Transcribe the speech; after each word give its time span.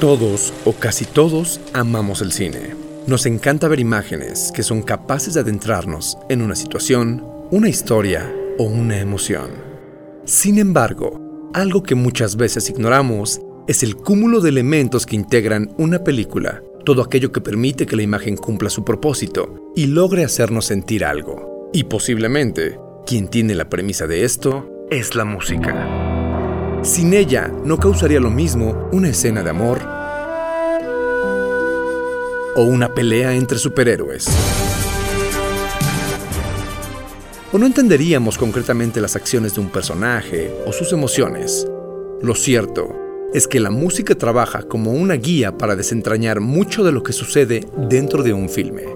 Todos 0.00 0.52
o 0.64 0.72
casi 0.72 1.04
todos 1.04 1.60
amamos 1.72 2.22
el 2.22 2.32
cine. 2.32 2.74
Nos 3.06 3.26
encanta 3.26 3.68
ver 3.68 3.80
imágenes 3.80 4.50
que 4.54 4.62
son 4.62 4.82
capaces 4.82 5.34
de 5.34 5.40
adentrarnos 5.40 6.18
en 6.28 6.42
una 6.42 6.54
situación, 6.54 7.24
una 7.50 7.68
historia 7.68 8.32
o 8.58 8.64
una 8.64 8.98
emoción. 8.98 9.50
Sin 10.24 10.58
embargo, 10.58 11.50
algo 11.54 11.82
que 11.82 11.94
muchas 11.94 12.36
veces 12.36 12.70
ignoramos 12.70 13.40
es 13.66 13.82
el 13.82 13.96
cúmulo 13.96 14.40
de 14.40 14.48
elementos 14.48 15.06
que 15.06 15.16
integran 15.16 15.72
una 15.78 16.02
película, 16.02 16.62
todo 16.84 17.02
aquello 17.02 17.30
que 17.32 17.40
permite 17.40 17.86
que 17.86 17.96
la 17.96 18.02
imagen 18.02 18.36
cumpla 18.36 18.70
su 18.70 18.84
propósito 18.84 19.70
y 19.76 19.86
logre 19.86 20.24
hacernos 20.24 20.66
sentir 20.66 21.04
algo. 21.04 21.70
Y 21.72 21.84
posiblemente, 21.84 22.78
quien 23.06 23.28
tiene 23.28 23.54
la 23.54 23.68
premisa 23.68 24.06
de 24.06 24.24
esto 24.24 24.68
es 24.90 25.14
la 25.14 25.24
música. 25.24 26.11
Sin 26.82 27.14
ella, 27.14 27.48
no 27.64 27.78
causaría 27.78 28.18
lo 28.18 28.30
mismo 28.30 28.88
una 28.90 29.08
escena 29.08 29.44
de 29.44 29.50
amor 29.50 29.78
o 32.56 32.64
una 32.64 32.92
pelea 32.92 33.34
entre 33.34 33.56
superhéroes. 33.58 34.28
O 37.52 37.58
no 37.58 37.66
entenderíamos 37.66 38.36
concretamente 38.36 39.00
las 39.00 39.14
acciones 39.14 39.54
de 39.54 39.60
un 39.60 39.68
personaje 39.68 40.52
o 40.66 40.72
sus 40.72 40.92
emociones. 40.92 41.68
Lo 42.20 42.34
cierto 42.34 42.96
es 43.32 43.46
que 43.46 43.60
la 43.60 43.70
música 43.70 44.16
trabaja 44.16 44.62
como 44.62 44.90
una 44.90 45.14
guía 45.14 45.56
para 45.56 45.76
desentrañar 45.76 46.40
mucho 46.40 46.82
de 46.82 46.90
lo 46.90 47.04
que 47.04 47.12
sucede 47.12 47.64
dentro 47.88 48.24
de 48.24 48.32
un 48.32 48.48
filme. 48.48 48.86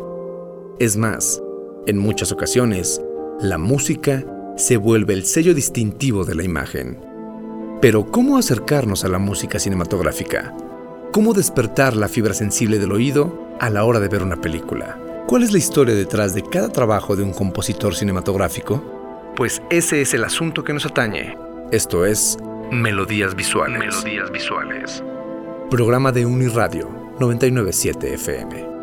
Es 0.80 0.96
más, 0.96 1.40
en 1.86 1.98
muchas 1.98 2.32
ocasiones, 2.32 3.00
la 3.40 3.58
música 3.58 4.24
se 4.56 4.76
vuelve 4.76 5.14
el 5.14 5.24
sello 5.24 5.54
distintivo 5.54 6.24
de 6.24 6.34
la 6.34 6.42
imagen. 6.42 7.05
Pero 7.80 8.10
¿cómo 8.10 8.38
acercarnos 8.38 9.04
a 9.04 9.08
la 9.08 9.18
música 9.18 9.58
cinematográfica? 9.58 10.54
¿Cómo 11.12 11.34
despertar 11.34 11.94
la 11.94 12.08
fibra 12.08 12.32
sensible 12.32 12.78
del 12.78 12.92
oído 12.92 13.50
a 13.60 13.68
la 13.68 13.84
hora 13.84 14.00
de 14.00 14.08
ver 14.08 14.22
una 14.22 14.40
película? 14.40 14.98
¿Cuál 15.26 15.42
es 15.42 15.52
la 15.52 15.58
historia 15.58 15.94
detrás 15.94 16.34
de 16.34 16.42
cada 16.42 16.70
trabajo 16.70 17.16
de 17.16 17.22
un 17.22 17.32
compositor 17.32 17.94
cinematográfico? 17.94 19.32
Pues 19.36 19.60
ese 19.68 20.00
es 20.00 20.14
el 20.14 20.24
asunto 20.24 20.64
que 20.64 20.72
nos 20.72 20.86
atañe. 20.86 21.36
Esto 21.70 22.06
es 22.06 22.38
Melodías 22.70 23.34
Visuales. 23.34 23.78
Melodías 23.78 24.30
Visuales. 24.30 25.02
Programa 25.70 26.12
de 26.12 26.24
Uniradio 26.24 26.88
997 27.20 28.14
FM. 28.14 28.75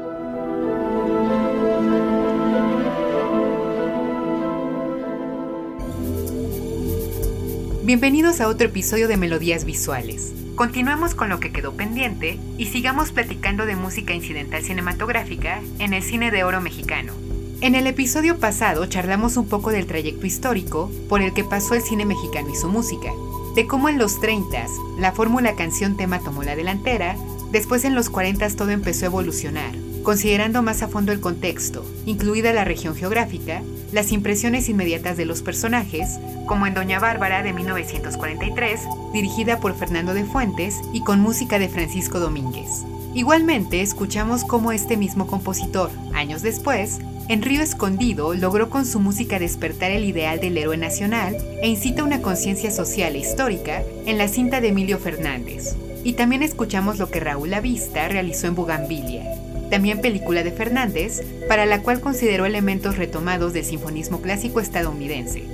Bienvenidos 7.86 8.40
a 8.40 8.48
otro 8.48 8.68
episodio 8.68 9.10
de 9.10 9.18
Melodías 9.18 9.66
Visuales. 9.66 10.32
Continuamos 10.56 11.16
con 11.16 11.28
lo 11.28 11.42
que 11.42 11.52
quedó 11.52 11.74
pendiente 11.74 12.40
y 12.58 12.68
sigamos 12.68 13.12
platicando 13.12 13.66
de 13.66 13.76
música 13.76 14.14
incidental 14.14 14.64
cinematográfica 14.64 15.62
en 15.80 15.94
el 15.94 16.02
cine 16.02 16.32
de 16.32 16.46
oro 16.46 16.62
mexicano. 16.62 17.12
En 17.60 17.76
el 17.76 17.86
episodio 17.86 18.40
pasado 18.40 18.86
charlamos 18.86 19.36
un 19.36 19.50
poco 19.50 19.70
del 19.70 19.86
trayecto 19.86 20.26
histórico 20.26 20.90
por 21.10 21.22
el 21.22 21.34
que 21.34 21.44
pasó 21.44 21.74
el 21.74 21.82
cine 21.82 22.06
mexicano 22.06 22.50
y 22.52 22.56
su 22.56 22.70
música, 22.70 23.12
de 23.54 23.68
cómo 23.68 23.90
en 23.90 23.98
los 23.98 24.22
30 24.22 24.66
la 24.98 25.12
fórmula 25.12 25.58
canción 25.58 25.98
tema 25.98 26.20
tomó 26.20 26.44
la 26.44 26.56
delantera, 26.56 27.18
después 27.52 27.84
en 27.84 27.96
los 27.96 28.10
40 28.10 28.48
todo 28.56 28.70
empezó 28.70 29.04
a 29.04 29.08
evolucionar, 29.08 29.76
considerando 30.04 30.62
más 30.62 30.84
a 30.84 30.88
fondo 30.88 31.12
el 31.12 31.20
contexto, 31.20 31.86
incluida 32.06 32.54
la 32.54 32.66
región 32.66 32.96
geográfica, 32.96 33.64
las 33.92 34.12
impresiones 34.12 34.70
inmediatas 34.70 35.18
de 35.18 35.26
los 35.26 35.42
personajes, 35.42 36.20
como 36.46 36.68
en 36.68 36.74
Doña 36.74 37.00
Bárbara 37.00 37.42
de 37.42 37.54
1943, 37.54 38.82
dirigida 39.14 39.60
por 39.60 39.76
Fernando 39.76 40.14
de 40.14 40.26
Fuentes 40.26 40.80
y 40.94 41.02
con 41.02 41.20
música 41.20 41.60
de 41.60 41.70
Francisco 41.70 42.20
Domínguez. 42.20 42.84
Igualmente, 43.16 43.82
escuchamos 43.82 44.44
cómo 44.44 44.72
este 44.72 44.98
mismo 44.98 45.28
compositor, 45.28 45.92
años 46.14 46.42
después, 46.42 47.00
en 47.30 47.42
Río 47.42 47.62
Escondido 47.62 48.34
logró 48.34 48.70
con 48.70 48.86
su 48.86 49.00
música 49.00 49.40
despertar 49.40 49.92
el 49.92 50.04
ideal 50.04 50.40
del 50.40 50.58
héroe 50.58 50.78
nacional 50.78 51.38
e 51.62 51.70
incita 51.70 52.04
una 52.04 52.22
conciencia 52.22 52.70
social 52.70 53.16
e 53.16 53.20
histórica 53.20 53.84
en 54.06 54.18
la 54.18 54.28
cinta 54.28 54.60
de 54.60 54.70
Emilio 54.70 55.00
Fernández. 55.00 55.76
Y 56.04 56.14
también 56.14 56.44
escuchamos 56.44 57.00
lo 57.00 57.10
que 57.10 57.22
Raúl 57.22 57.52
Lavista 57.52 58.10
realizó 58.10 58.48
en 58.48 58.56
Bugambilia, 58.56 59.24
también 59.74 60.02
película 60.02 60.44
de 60.44 60.52
Fernández, 60.52 61.24
para 61.48 61.66
la 61.66 61.82
cual 61.82 62.00
consideró 62.00 62.46
elementos 62.46 62.96
retomados 62.96 63.54
del 63.54 63.66
sinfonismo 63.66 64.22
clásico 64.22 64.60
estadounidense. 64.60 65.46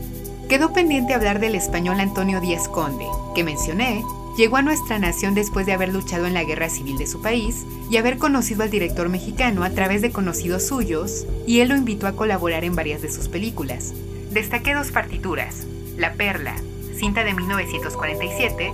Quedó 0.50 0.74
pendiente 0.74 1.14
hablar 1.14 1.40
del 1.40 1.56
español 1.56 2.02
Antonio 2.02 2.42
Díaz 2.42 2.68
Conde, 2.68 3.06
que 3.34 3.46
mencioné, 3.46 4.04
llegó 4.38 4.58
a 4.58 4.62
nuestra 4.62 5.00
nación 5.00 5.36
después 5.36 5.66
de 5.66 5.72
haber 5.72 5.94
luchado 5.94 6.26
en 6.26 6.34
la 6.34 6.44
guerra 6.44 6.70
civil 6.70 6.98
de 6.98 7.08
su 7.08 7.22
país 7.22 7.66
y 7.90 7.96
haber 7.96 8.18
conocido 8.18 8.64
al 8.64 8.70
director 8.70 9.08
mexicano 9.08 9.64
a 9.64 9.70
través 9.70 10.02
de 10.02 10.12
conocidos 10.12 10.68
suyos, 10.68 11.26
y 11.48 11.62
él 11.62 11.70
lo 11.70 11.78
invitó 11.78 12.06
a 12.06 12.18
colaborar 12.18 12.66
en 12.66 12.76
varias 12.76 13.02
de 13.02 13.10
sus 13.10 13.30
películas. 13.30 13.94
Destaqué 14.32 14.74
dos 14.74 14.92
partituras, 14.92 15.66
La 15.96 16.16
Perla, 16.16 16.56
cinta 16.94 17.24
de 17.24 17.34
1947, 17.34 18.74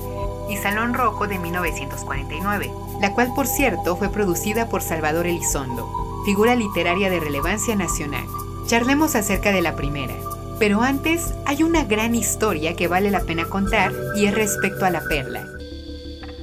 y 0.49 0.57
Salón 0.57 0.95
Rojo 0.95 1.27
de 1.27 1.37
1949 1.37 2.71
la 3.01 3.13
cual 3.13 3.33
por 3.35 3.47
cierto 3.47 3.95
fue 3.95 4.09
producida 4.09 4.69
por 4.69 4.81
Salvador 4.81 5.27
Elizondo, 5.27 5.89
figura 6.25 6.55
literaria 6.55 7.09
de 7.09 7.19
relevancia 7.19 7.75
nacional. 7.75 8.25
Charlemos 8.67 9.15
acerca 9.15 9.51
de 9.51 9.61
la 9.61 9.75
primera, 9.75 10.15
pero 10.59 10.81
antes 10.81 11.33
hay 11.45 11.63
una 11.63 11.83
gran 11.83 12.15
historia 12.15 12.75
que 12.75 12.87
vale 12.87 13.11
la 13.11 13.21
pena 13.21 13.45
contar 13.45 13.93
y 14.15 14.25
es 14.25 14.33
respecto 14.33 14.85
a 14.85 14.89
la 14.89 15.01
perla. 15.01 15.45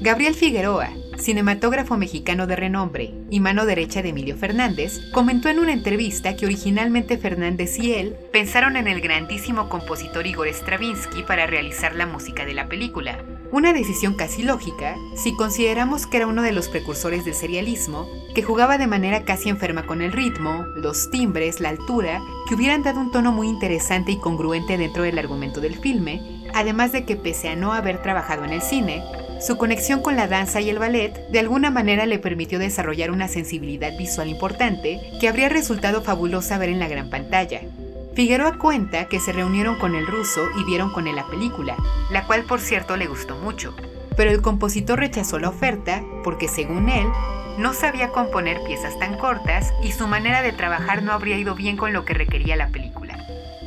Gabriel 0.00 0.34
Figueroa, 0.34 0.90
cinematógrafo 1.18 1.96
mexicano 1.96 2.46
de 2.46 2.56
renombre 2.56 3.14
y 3.30 3.40
mano 3.40 3.64
derecha 3.64 4.02
de 4.02 4.10
Emilio 4.10 4.36
Fernández, 4.36 5.00
comentó 5.12 5.48
en 5.48 5.58
una 5.58 5.72
entrevista 5.72 6.36
que 6.36 6.46
originalmente 6.46 7.18
Fernández 7.18 7.78
y 7.78 7.94
él 7.94 8.16
pensaron 8.32 8.76
en 8.76 8.88
el 8.88 9.00
grandísimo 9.00 9.68
compositor 9.68 10.26
Igor 10.26 10.48
Stravinsky 10.48 11.22
para 11.22 11.46
realizar 11.46 11.94
la 11.94 12.06
música 12.06 12.44
de 12.44 12.54
la 12.54 12.68
película, 12.68 13.18
una 13.52 13.74
decisión 13.74 14.14
casi 14.14 14.42
lógica 14.42 14.96
si 15.14 15.36
consideramos 15.36 16.06
que 16.06 16.16
era 16.16 16.26
uno 16.26 16.42
de 16.42 16.52
los 16.52 16.68
precursores 16.68 17.26
del 17.26 17.34
serialismo, 17.34 18.08
que 18.34 18.42
jugaba 18.42 18.78
de 18.78 18.86
manera 18.86 19.24
casi 19.24 19.50
enferma 19.50 19.86
con 19.86 20.00
el 20.00 20.10
ritmo, 20.10 20.64
los 20.74 21.10
timbres, 21.10 21.60
la 21.60 21.68
altura, 21.68 22.22
que 22.48 22.54
hubieran 22.54 22.82
dado 22.82 23.00
un 23.00 23.10
tono 23.10 23.30
muy 23.30 23.48
interesante 23.48 24.10
y 24.10 24.16
congruente 24.18 24.78
dentro 24.78 25.02
del 25.02 25.18
argumento 25.18 25.60
del 25.60 25.78
filme, 25.78 26.42
además 26.54 26.92
de 26.92 27.04
que 27.04 27.14
pese 27.14 27.50
a 27.50 27.56
no 27.56 27.74
haber 27.74 28.00
trabajado 28.00 28.44
en 28.44 28.54
el 28.54 28.62
cine, 28.62 29.04
su 29.38 29.58
conexión 29.58 30.00
con 30.00 30.16
la 30.16 30.28
danza 30.28 30.62
y 30.62 30.70
el 30.70 30.78
ballet 30.78 31.28
de 31.28 31.38
alguna 31.38 31.70
manera 31.70 32.06
le 32.06 32.18
permitió 32.18 32.58
desarrollar 32.58 33.10
una 33.10 33.28
sensibilidad 33.28 33.96
visual 33.98 34.28
importante 34.28 35.00
que 35.20 35.28
habría 35.28 35.50
resultado 35.50 36.00
fabulosa 36.00 36.56
ver 36.56 36.70
en 36.70 36.78
la 36.78 36.88
gran 36.88 37.10
pantalla. 37.10 37.60
Figueroa 38.14 38.58
cuenta 38.58 39.06
que 39.06 39.20
se 39.20 39.32
reunieron 39.32 39.78
con 39.78 39.94
el 39.94 40.06
ruso 40.06 40.42
y 40.58 40.64
vieron 40.64 40.90
con 40.90 41.06
él 41.06 41.16
la 41.16 41.26
película, 41.26 41.76
la 42.10 42.26
cual 42.26 42.44
por 42.44 42.60
cierto 42.60 42.98
le 42.98 43.06
gustó 43.06 43.36
mucho, 43.36 43.74
pero 44.16 44.30
el 44.30 44.42
compositor 44.42 44.98
rechazó 44.98 45.38
la 45.38 45.48
oferta 45.48 46.02
porque 46.22 46.46
según 46.46 46.90
él, 46.90 47.06
no 47.58 47.72
sabía 47.72 48.08
componer 48.08 48.62
piezas 48.64 48.98
tan 48.98 49.16
cortas 49.16 49.72
y 49.82 49.92
su 49.92 50.06
manera 50.06 50.42
de 50.42 50.52
trabajar 50.52 51.02
no 51.02 51.12
habría 51.12 51.38
ido 51.38 51.54
bien 51.54 51.76
con 51.76 51.92
lo 51.94 52.04
que 52.04 52.14
requería 52.14 52.56
la 52.56 52.68
película. 52.68 53.18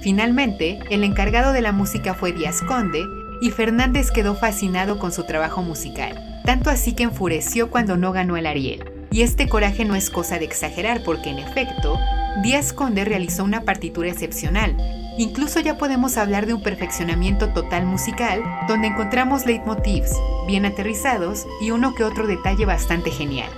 Finalmente, 0.03 0.79
el 0.91 1.03
encargado 1.03 1.51
de 1.51 1.61
la 1.61 1.71
música 1.71 2.13
fue 2.13 2.31
Díaz 2.31 2.61
Conde 2.61 3.03
y 3.41 3.49
Fernández 3.49 4.11
quedó 4.11 4.35
fascinado 4.35 4.99
con 4.99 5.11
su 5.11 5.25
trabajo 5.25 5.63
musical, 5.63 6.41
tanto 6.45 6.69
así 6.69 6.93
que 6.93 7.03
enfureció 7.03 7.71
cuando 7.71 7.97
no 7.97 8.11
ganó 8.11 8.37
el 8.37 8.45
Ariel. 8.45 8.94
Y 9.15 9.21
este 9.21 9.47
coraje 9.47 9.85
no 9.85 9.95
es 9.95 10.09
cosa 10.09 10.39
de 10.39 10.43
exagerar 10.43 11.01
porque 11.01 11.29
en 11.29 11.39
efecto, 11.39 11.97
Díaz 12.43 12.73
Conde 12.73 13.05
realizó 13.05 13.45
una 13.45 13.61
partitura 13.61 14.09
excepcional. 14.09 14.75
Incluso 15.17 15.61
ya 15.61 15.77
podemos 15.77 16.17
hablar 16.17 16.45
de 16.45 16.53
un 16.53 16.61
perfeccionamiento 16.61 17.53
total 17.53 17.85
musical, 17.85 18.43
donde 18.67 18.87
encontramos 18.87 19.45
leitmotivs 19.45 20.11
bien 20.47 20.65
aterrizados 20.65 21.47
y 21.61 21.71
uno 21.71 21.95
que 21.95 22.03
otro 22.03 22.27
detalle 22.27 22.65
bastante 22.65 23.09
genial. 23.09 23.49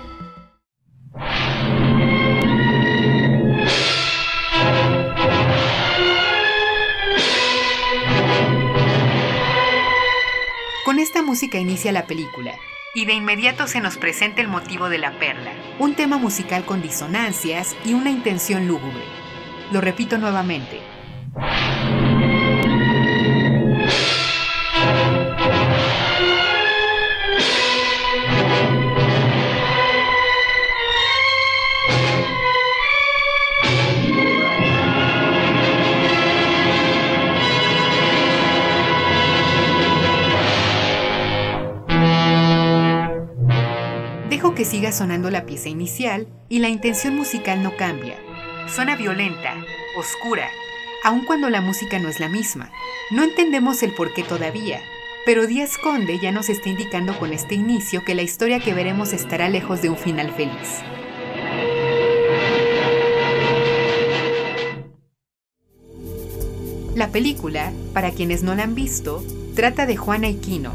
Con 10.86 11.00
esta 11.00 11.24
música 11.24 11.58
inicia 11.58 11.92
la 11.92 12.06
película, 12.06 12.54
y 12.98 13.06
de 13.06 13.14
inmediato 13.14 13.68
se 13.68 13.80
nos 13.80 13.96
presenta 13.96 14.42
el 14.42 14.48
motivo 14.48 14.90
de 14.90 14.98
la 14.98 15.20
perla, 15.20 15.52
un 15.78 15.94
tema 15.94 16.18
musical 16.18 16.66
con 16.66 16.82
disonancias 16.82 17.76
y 17.86 17.94
una 17.94 18.10
intención 18.10 18.68
lúgubre. 18.68 19.04
Lo 19.72 19.82
repito 19.82 20.18
nuevamente. 20.18 20.80
Siga 44.78 44.92
sonando 44.92 45.32
la 45.32 45.48
pieza 45.48 45.70
inicial 45.70 46.28
y 46.50 46.60
la 46.60 46.70
intención 46.70 47.16
musical 47.16 47.64
no 47.64 47.76
cambia. 47.76 48.16
Suena 48.68 48.96
violenta, 48.96 49.56
oscura, 49.98 50.48
aun 51.04 51.26
cuando 51.26 51.50
la 51.50 51.62
música 51.62 51.98
no 51.98 52.10
es 52.10 52.20
la 52.20 52.30
misma. 52.30 52.72
No 53.10 53.24
entendemos 53.24 53.82
el 53.82 53.96
por 53.96 54.14
qué 54.14 54.22
todavía, 54.22 54.80
pero 55.26 55.48
Díaz 55.48 55.80
Conde 55.80 56.20
ya 56.20 56.32
nos 56.32 56.50
está 56.50 56.70
indicando 56.70 57.18
con 57.18 57.34
este 57.34 57.56
inicio 57.56 58.06
que 58.06 58.14
la 58.14 58.22
historia 58.22 58.60
que 58.60 58.76
veremos 58.76 59.14
estará 59.14 59.50
lejos 59.50 59.82
de 59.82 59.90
un 59.90 59.98
final 59.98 60.32
feliz. 60.32 60.84
La 66.94 67.08
película, 67.08 67.72
para 67.96 68.12
quienes 68.12 68.44
no 68.44 68.54
la 68.54 68.62
han 68.62 68.76
visto, 68.76 69.24
trata 69.56 69.88
de 69.88 69.98
Juana 69.98 70.30
y 70.30 70.36
Quino, 70.36 70.74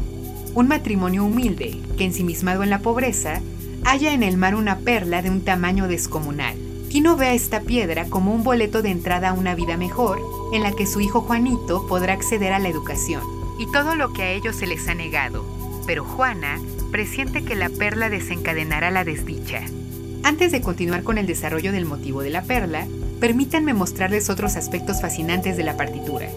un 0.55 0.67
matrimonio 0.67 1.23
humilde 1.23 1.79
que 1.97 2.03
ensimismado 2.03 2.63
en 2.63 2.69
la 2.69 2.79
pobreza, 2.79 3.41
halla 3.85 4.13
en 4.13 4.23
el 4.23 4.37
mar 4.37 4.55
una 4.55 4.79
perla 4.79 5.21
de 5.21 5.29
un 5.29 5.41
tamaño 5.41 5.87
descomunal. 5.87 6.55
Quino 6.89 7.17
ve 7.17 7.27
a 7.27 7.33
esta 7.33 7.61
piedra 7.61 8.05
como 8.05 8.33
un 8.33 8.43
boleto 8.43 8.81
de 8.81 8.91
entrada 8.91 9.29
a 9.29 9.33
una 9.33 9.55
vida 9.55 9.77
mejor, 9.77 10.19
en 10.53 10.63
la 10.63 10.71
que 10.71 10.85
su 10.85 11.01
hijo 11.01 11.21
Juanito 11.21 11.87
podrá 11.87 12.13
acceder 12.13 12.53
a 12.53 12.59
la 12.59 12.69
educación 12.69 13.23
y 13.57 13.71
todo 13.71 13.95
lo 13.95 14.13
que 14.13 14.23
a 14.23 14.31
ellos 14.31 14.55
se 14.55 14.67
les 14.67 14.87
ha 14.87 14.93
negado. 14.93 15.45
Pero 15.85 16.05
Juana 16.05 16.59
presiente 16.91 17.43
que 17.43 17.55
la 17.55 17.69
perla 17.69 18.09
desencadenará 18.09 18.91
la 18.91 19.03
desdicha. 19.03 19.61
Antes 20.23 20.51
de 20.51 20.61
continuar 20.61 21.03
con 21.03 21.17
el 21.17 21.25
desarrollo 21.25 21.71
del 21.71 21.85
motivo 21.85 22.21
de 22.21 22.29
la 22.29 22.43
perla, 22.43 22.87
permítanme 23.19 23.73
mostrarles 23.73 24.29
otros 24.29 24.55
aspectos 24.55 25.01
fascinantes 25.01 25.57
de 25.57 25.63
la 25.63 25.75
partitura. 25.75 26.29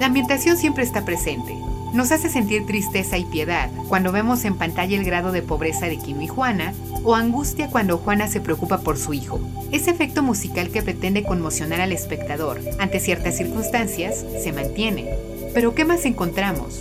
La 0.00 0.06
ambientación 0.06 0.56
siempre 0.56 0.84
está 0.84 1.04
presente. 1.04 1.54
Nos 1.92 2.10
hace 2.10 2.30
sentir 2.30 2.64
tristeza 2.64 3.18
y 3.18 3.26
piedad 3.26 3.70
cuando 3.88 4.12
vemos 4.12 4.46
en 4.46 4.56
pantalla 4.56 4.96
el 4.96 5.04
grado 5.04 5.30
de 5.30 5.42
pobreza 5.42 5.86
de 5.86 5.98
Kino 5.98 6.22
y 6.22 6.26
Juana, 6.26 6.72
o 7.04 7.14
angustia 7.14 7.68
cuando 7.68 7.98
Juana 7.98 8.28
se 8.28 8.40
preocupa 8.40 8.78
por 8.78 8.96
su 8.96 9.12
hijo. 9.12 9.40
Ese 9.72 9.90
efecto 9.90 10.22
musical 10.22 10.70
que 10.70 10.82
pretende 10.82 11.22
conmocionar 11.22 11.80
al 11.80 11.92
espectador 11.92 12.60
ante 12.78 12.98
ciertas 12.98 13.36
circunstancias 13.36 14.24
se 14.42 14.52
mantiene. 14.52 15.10
Pero 15.52 15.74
¿qué 15.74 15.84
más 15.84 16.06
encontramos? 16.06 16.80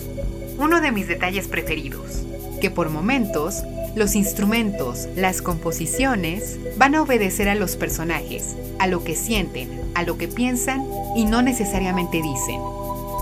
Uno 0.58 0.80
de 0.80 0.92
mis 0.92 1.08
detalles 1.08 1.48
preferidos, 1.48 2.24
que 2.62 2.72
por 2.72 2.90
momentos 2.90 3.63
los 3.96 4.16
instrumentos, 4.16 5.10
las 5.18 5.42
composiciones, 5.42 6.58
van 6.78 6.96
a 6.96 7.02
obedecer 7.02 7.50
a 7.50 7.56
los 7.56 7.75
personajes, 7.75 8.56
a 8.80 8.88
lo 8.88 9.04
que 9.04 9.16
sienten, 9.16 9.81
a 9.96 10.04
lo 10.04 10.18
que 10.18 10.30
piensan 10.30 10.86
y 11.18 11.25
no 11.25 11.42
necesariamente 11.42 12.22
dicen. 12.22 12.62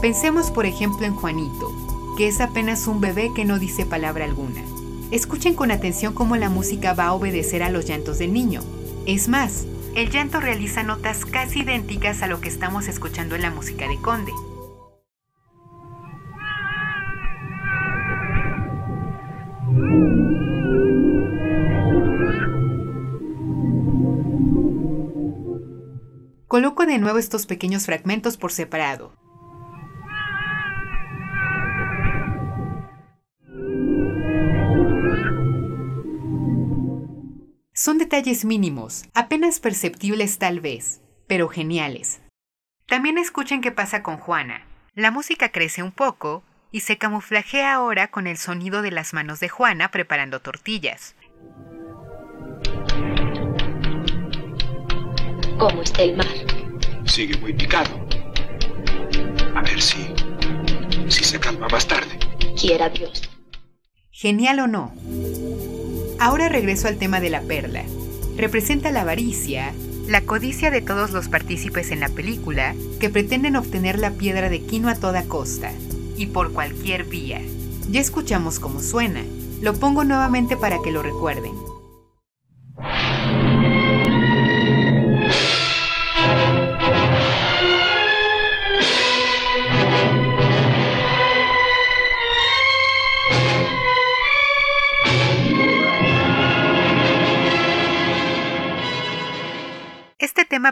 Pensemos 0.02 0.52
por 0.52 0.66
ejemplo 0.66 1.06
en 1.06 1.16
Juanito, 1.16 1.72
que 2.20 2.28
es 2.28 2.42
apenas 2.42 2.86
un 2.88 3.00
bebé 3.00 3.32
que 3.34 3.46
no 3.46 3.60
dice 3.60 3.86
palabra 3.86 4.26
alguna. 4.26 4.62
Escuchen 5.10 5.54
con 5.54 5.72
atención 5.72 6.14
cómo 6.14 6.36
la 6.36 6.50
música 6.50 6.94
va 6.94 7.06
a 7.06 7.14
obedecer 7.14 7.64
a 7.64 7.70
los 7.70 7.86
llantos 7.86 8.18
del 8.20 8.34
niño. 8.34 8.62
Es 9.06 9.30
más, 9.30 9.66
el 9.96 10.10
llanto 10.10 10.42
realiza 10.42 10.84
notas 10.84 11.24
casi 11.24 11.62
idénticas 11.62 12.22
a 12.22 12.28
lo 12.28 12.42
que 12.42 12.50
estamos 12.50 12.90
escuchando 12.90 13.36
en 13.36 13.44
la 13.44 13.52
música 13.52 13.88
de 13.88 13.96
Conde. 14.02 14.34
Coloco 26.50 26.86
de 26.86 26.98
nuevo 26.98 27.18
estos 27.18 27.46
pequeños 27.46 27.86
fragmentos 27.86 28.36
por 28.36 28.52
separado. 28.52 29.19
Son 37.82 37.98
detalles 37.98 38.44
mínimos, 38.44 39.06
apenas 39.14 39.62
perceptibles 39.62 40.38
tal 40.38 40.60
vez, 40.60 41.00
pero 41.28 41.48
geniales. 41.48 42.20
También 42.88 43.18
escuchen 43.18 43.62
qué 43.62 43.72
pasa 43.72 44.04
con 44.04 44.18
Juana. 44.18 44.66
La 44.96 45.12
música 45.12 45.54
crece 45.54 45.82
un 45.82 45.94
poco 45.94 46.44
y 46.74 46.82
se 46.82 46.98
camuflajea 46.98 47.74
ahora 47.74 48.12
con 48.12 48.28
el 48.28 48.36
sonido 48.36 48.82
de 48.82 48.92
las 48.92 49.14
manos 49.14 49.40
de 49.40 49.48
Juana 49.48 49.92
preparando 49.92 50.42
tortillas. 50.42 51.16
¿Cómo 55.58 55.82
está 55.82 56.04
el 56.04 56.18
mar? 56.18 56.28
Sigue 57.06 57.38
muy 57.38 57.54
picado. 57.54 58.06
A 59.56 59.62
ver 59.62 59.82
si. 59.82 60.14
si 61.08 61.24
se 61.24 61.40
calma 61.40 61.70
más 61.70 61.88
tarde. 61.88 62.20
Quiera 62.60 62.90
Dios. 62.90 63.22
Genial 64.12 64.60
o 64.60 64.68
no. 64.68 65.49
Ahora 66.20 66.50
regreso 66.50 66.90
al 66.90 66.98
tema 66.98 67.22
de 67.22 67.30
la 67.30 67.42
perla. 67.42 67.84
Representa 68.36 68.92
la 68.92 69.02
avaricia, 69.02 69.74
la 70.06 70.22
codicia 70.22 70.70
de 70.70 70.82
todos 70.82 71.12
los 71.12 71.30
partícipes 71.30 71.92
en 71.92 72.02
la 72.02 72.10
película 72.10 72.76
que 73.00 73.10
pretenden 73.10 73.56
obtener 73.56 73.98
la 73.98 74.12
piedra 74.12 74.50
de 74.50 74.62
Quino 74.62 74.90
a 74.90 74.96
toda 74.96 75.24
costa 75.24 75.72
y 76.18 76.26
por 76.26 76.52
cualquier 76.52 77.06
vía. 77.06 77.42
Ya 77.90 78.02
escuchamos 78.02 78.60
cómo 78.60 78.82
suena. 78.82 79.24
Lo 79.62 79.74
pongo 79.76 80.04
nuevamente 80.04 80.58
para 80.58 80.82
que 80.82 80.92
lo 80.92 81.02
recuerden. 81.02 81.69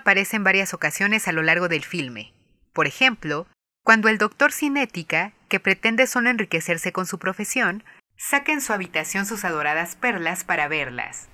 Aparece 0.07 0.37
en 0.37 0.45
varias 0.45 0.73
ocasiones 0.73 1.27
a 1.27 1.33
lo 1.33 1.43
largo 1.43 1.67
del 1.67 1.83
filme. 1.83 2.31
Por 2.71 2.87
ejemplo, 2.87 3.45
cuando 3.83 4.07
el 4.07 4.17
doctor 4.17 4.53
Cinética, 4.53 5.33
que 5.49 5.59
pretende 5.59 6.07
solo 6.07 6.29
enriquecerse 6.29 6.93
con 6.93 7.05
su 7.05 7.19
profesión, 7.19 7.83
saca 8.15 8.53
en 8.53 8.61
su 8.61 8.71
habitación 8.71 9.25
sus 9.25 9.43
adoradas 9.43 9.97
perlas 9.97 10.45
para 10.45 10.69
verlas. 10.69 11.27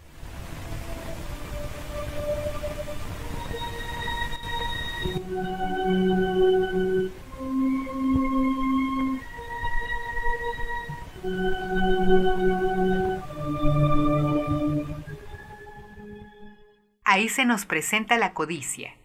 Ahí 17.24 17.30
se 17.30 17.46
nos 17.46 17.66
presenta 17.66 18.18
la 18.18 18.34
codicia. 18.34 18.98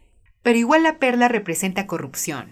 Pero 0.42 0.58
igual 0.58 0.82
la 0.82 0.98
perla 0.98 1.28
representa 1.28 1.86
corrupción. 1.86 2.48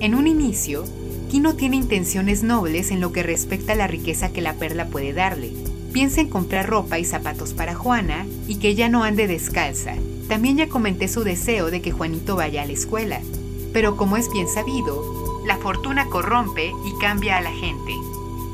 En 0.00 0.16
un 0.16 0.26
inicio, 0.26 0.84
Kino 1.30 1.54
tiene 1.54 1.76
intenciones 1.76 2.42
nobles 2.42 2.90
en 2.90 3.00
lo 3.00 3.12
que 3.12 3.22
respecta 3.22 3.74
a 3.74 3.76
la 3.76 3.86
riqueza 3.86 4.32
que 4.32 4.40
la 4.40 4.54
perla 4.54 4.86
puede 4.86 5.12
darle. 5.12 5.52
Piensa 5.92 6.22
en 6.22 6.28
comprar 6.28 6.68
ropa 6.68 6.98
y 6.98 7.04
zapatos 7.04 7.54
para 7.54 7.76
Juana 7.76 8.26
y 8.48 8.58
que 8.58 8.74
ya 8.74 8.88
no 8.88 9.04
ande 9.04 9.28
descalza. 9.28 9.94
También 10.26 10.56
ya 10.56 10.68
comenté 10.68 11.06
su 11.06 11.22
deseo 11.22 11.70
de 11.70 11.80
que 11.80 11.92
Juanito 11.92 12.34
vaya 12.34 12.62
a 12.62 12.66
la 12.66 12.72
escuela. 12.72 13.20
Pero 13.72 13.96
como 13.96 14.16
es 14.16 14.28
bien 14.32 14.48
sabido, 14.48 15.44
la 15.46 15.56
fortuna 15.58 16.06
corrompe 16.06 16.72
y 16.84 16.98
cambia 17.00 17.36
a 17.36 17.42
la 17.42 17.52
gente. 17.52 17.92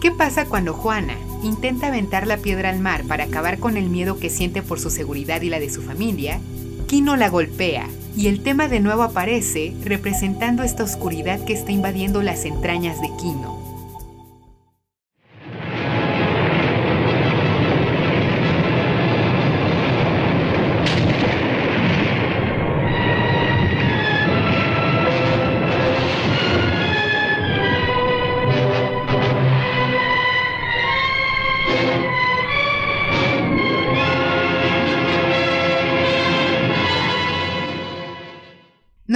¿Qué 0.02 0.10
pasa 0.12 0.44
cuando 0.44 0.74
Juana 0.74 1.16
intenta 1.42 1.88
aventar 1.88 2.26
la 2.26 2.36
piedra 2.36 2.70
al 2.70 2.80
mar 2.80 3.04
para 3.04 3.24
acabar 3.24 3.58
con 3.58 3.76
el 3.76 3.88
miedo 3.88 4.18
que 4.18 4.30
siente 4.30 4.62
por 4.62 4.80
su 4.80 4.90
seguridad 4.90 5.42
y 5.42 5.50
la 5.50 5.60
de 5.60 5.70
su 5.70 5.82
familia? 5.82 6.40
Kino 6.86 7.16
la 7.16 7.28
golpea 7.28 7.88
y 8.16 8.28
el 8.28 8.42
tema 8.42 8.68
de 8.68 8.80
nuevo 8.80 9.02
aparece 9.02 9.74
representando 9.84 10.62
esta 10.62 10.84
oscuridad 10.84 11.44
que 11.44 11.52
está 11.52 11.72
invadiendo 11.72 12.22
las 12.22 12.44
entrañas 12.44 13.00
de 13.00 13.08
Kino. 13.20 13.55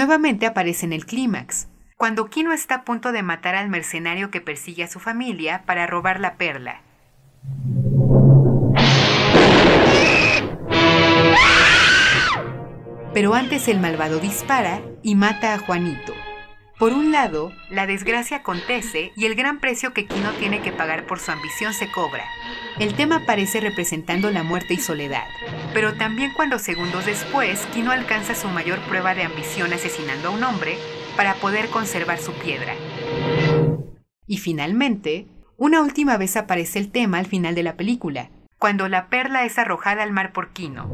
Nuevamente 0.01 0.47
aparece 0.47 0.87
en 0.87 0.95
el 0.95 1.05
clímax, 1.05 1.69
cuando 1.99 2.31
Kino 2.31 2.55
está 2.55 2.77
a 2.77 2.85
punto 2.85 3.13
de 3.13 3.23
matar 3.23 3.55
al 3.55 3.69
mercenario 3.69 4.31
que 4.31 4.41
persigue 4.41 4.83
a 4.83 4.89
su 4.89 4.99
familia 4.99 5.65
para 5.67 5.87
robar 5.87 6.21
la 6.21 6.37
perla. 6.37 6.81
Pero 13.13 13.35
antes 13.35 13.69
el 13.69 13.79
malvado 13.79 14.21
dispara 14.21 14.81
y 15.03 15.17
mata 15.17 15.53
a 15.53 15.59
Juanito. 15.59 16.15
Por 16.81 16.95
un 16.95 17.13
lado, 17.13 17.53
la 17.69 17.87
desgracia 17.87 18.39
acontece 18.39 19.13
y 19.15 19.27
el 19.27 19.35
gran 19.35 19.61
precio 19.61 19.93
que 19.93 20.07
Kino 20.07 20.33
tiene 20.39 20.63
que 20.63 20.73
pagar 20.73 21.05
por 21.05 21.19
su 21.19 21.31
ambición 21.31 21.75
se 21.75 21.93
cobra. 21.93 22.25
El 22.79 22.95
tema 22.95 23.17
aparece 23.17 23.61
representando 23.61 24.31
la 24.31 24.45
muerte 24.45 24.73
y 24.73 24.79
soledad, 24.79 25.27
pero 25.75 25.93
también 25.93 26.33
cuando 26.35 26.59
segundos 26.59 27.05
después 27.05 27.67
Kino 27.75 27.91
alcanza 27.91 28.35
su 28.35 28.49
mayor 28.49 28.79
prueba 28.89 29.15
de 29.15 29.25
ambición 29.25 29.75
asesinando 29.75 30.29
a 30.29 30.31
un 30.31 30.43
hombre 30.43 30.79
para 31.19 31.35
poder 31.35 31.69
conservar 31.69 32.19
su 32.19 32.33
piedra. 32.33 32.73
Y 34.27 34.39
finalmente, 34.39 35.27
una 35.59 35.83
última 35.83 36.17
vez 36.17 36.39
aparece 36.39 36.79
el 36.79 36.91
tema 36.91 37.19
al 37.19 37.27
final 37.27 37.55
de 37.55 37.63
la 37.63 37.77
película, 37.77 38.31
cuando 38.59 38.89
la 38.89 39.11
perla 39.11 39.45
es 39.45 39.59
arrojada 39.59 40.03
al 40.03 40.13
mar 40.13 40.33
por 40.33 40.55
Kino. 40.55 40.89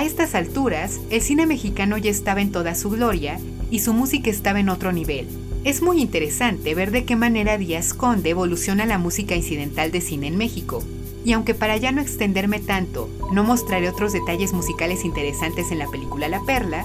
A 0.00 0.04
estas 0.04 0.34
alturas, 0.34 0.98
el 1.10 1.20
cine 1.20 1.44
mexicano 1.44 1.98
ya 1.98 2.10
estaba 2.10 2.40
en 2.40 2.52
toda 2.52 2.74
su 2.74 2.88
gloria 2.88 3.38
y 3.70 3.80
su 3.80 3.92
música 3.92 4.30
estaba 4.30 4.58
en 4.58 4.70
otro 4.70 4.92
nivel. 4.92 5.28
Es 5.64 5.82
muy 5.82 6.00
interesante 6.00 6.74
ver 6.74 6.90
de 6.90 7.04
qué 7.04 7.16
manera 7.16 7.58
Díaz 7.58 7.92
Conde 7.92 8.30
evoluciona 8.30 8.86
la 8.86 8.96
música 8.96 9.34
incidental 9.34 9.90
de 9.90 10.00
cine 10.00 10.28
en 10.28 10.38
México. 10.38 10.82
Y 11.22 11.34
aunque 11.34 11.52
para 11.52 11.76
ya 11.76 11.92
no 11.92 12.00
extenderme 12.00 12.60
tanto, 12.60 13.10
no 13.34 13.44
mostraré 13.44 13.90
otros 13.90 14.14
detalles 14.14 14.54
musicales 14.54 15.04
interesantes 15.04 15.70
en 15.70 15.78
la 15.78 15.86
película 15.88 16.28
La 16.28 16.40
Perla, 16.44 16.82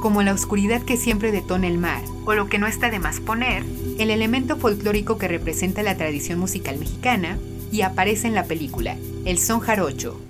como 0.00 0.22
la 0.22 0.32
oscuridad 0.32 0.82
que 0.82 0.96
siempre 0.96 1.32
detona 1.32 1.66
el 1.66 1.78
mar, 1.78 2.04
o 2.26 2.34
lo 2.34 2.46
que 2.46 2.60
no 2.60 2.68
está 2.68 2.90
de 2.90 3.00
más 3.00 3.18
poner, 3.18 3.64
el 3.98 4.08
elemento 4.08 4.56
folclórico 4.56 5.18
que 5.18 5.26
representa 5.26 5.82
la 5.82 5.96
tradición 5.96 6.38
musical 6.38 6.78
mexicana 6.78 7.38
y 7.72 7.82
aparece 7.82 8.28
en 8.28 8.36
la 8.36 8.44
película, 8.44 8.96
el 9.24 9.38
son 9.38 9.58
jarocho. 9.58 10.20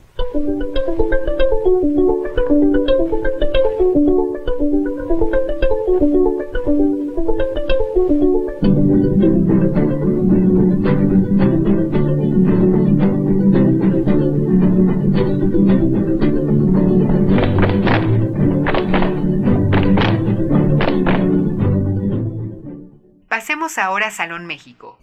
México. 24.53 24.99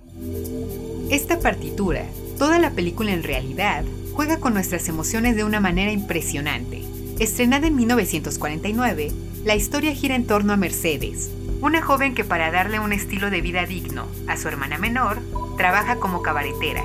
Esta 1.10 1.39
partitura, 1.39 2.06
toda 2.38 2.60
la 2.60 2.70
película 2.70 3.12
en 3.12 3.24
realidad, 3.24 3.84
juega 4.13 4.39
con 4.39 4.53
nuestras 4.53 4.88
emociones 4.89 5.36
de 5.36 5.44
una 5.44 5.60
manera 5.60 5.91
impresionante. 5.91 6.84
Estrenada 7.18 7.65
en 7.65 7.75
1949, 7.75 9.12
la 9.46 9.56
historia 9.56 9.96
gira 9.96 10.15
en 10.15 10.27
torno 10.27 10.53
a 10.53 10.58
Mercedes, 10.58 11.32
una 11.62 11.82
joven 11.82 12.13
que 12.13 12.24
para 12.24 12.51
darle 12.51 12.79
un 12.79 12.94
estilo 12.94 13.32
de 13.32 13.41
vida 13.41 13.65
digno 13.65 14.06
a 14.27 14.38
su 14.38 14.48
hermana 14.48 14.77
menor, 14.77 15.18
trabaja 15.58 15.96
como 15.96 16.22
cabaretera. 16.22 16.84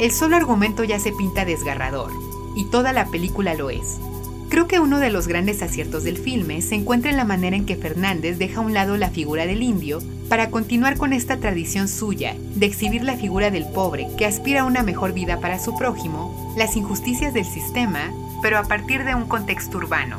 El 0.00 0.10
solo 0.10 0.36
argumento 0.36 0.84
ya 0.84 0.98
se 0.98 1.12
pinta 1.12 1.44
desgarrador, 1.44 2.12
y 2.56 2.64
toda 2.70 2.94
la 2.94 3.08
película 3.08 3.52
lo 3.52 3.68
es. 3.68 3.98
Creo 4.56 4.68
que 4.68 4.80
uno 4.80 5.00
de 5.00 5.10
los 5.10 5.28
grandes 5.28 5.60
aciertos 5.60 6.02
del 6.02 6.16
filme 6.16 6.62
se 6.62 6.76
encuentra 6.76 7.10
en 7.10 7.18
la 7.18 7.26
manera 7.26 7.56
en 7.56 7.66
que 7.66 7.76
Fernández 7.76 8.38
deja 8.38 8.60
a 8.60 8.64
un 8.64 8.72
lado 8.72 8.96
la 8.96 9.10
figura 9.10 9.44
del 9.44 9.62
indio 9.62 9.98
para 10.30 10.48
continuar 10.48 10.96
con 10.96 11.12
esta 11.12 11.36
tradición 11.36 11.88
suya 11.88 12.34
de 12.54 12.64
exhibir 12.64 13.04
la 13.04 13.18
figura 13.18 13.50
del 13.50 13.66
pobre 13.66 14.08
que 14.16 14.24
aspira 14.24 14.62
a 14.62 14.64
una 14.64 14.82
mejor 14.82 15.12
vida 15.12 15.40
para 15.40 15.58
su 15.58 15.76
prójimo, 15.76 16.54
las 16.56 16.74
injusticias 16.74 17.34
del 17.34 17.44
sistema, 17.44 18.14
pero 18.40 18.56
a 18.56 18.62
partir 18.62 19.04
de 19.04 19.14
un 19.14 19.26
contexto 19.26 19.76
urbano. 19.76 20.16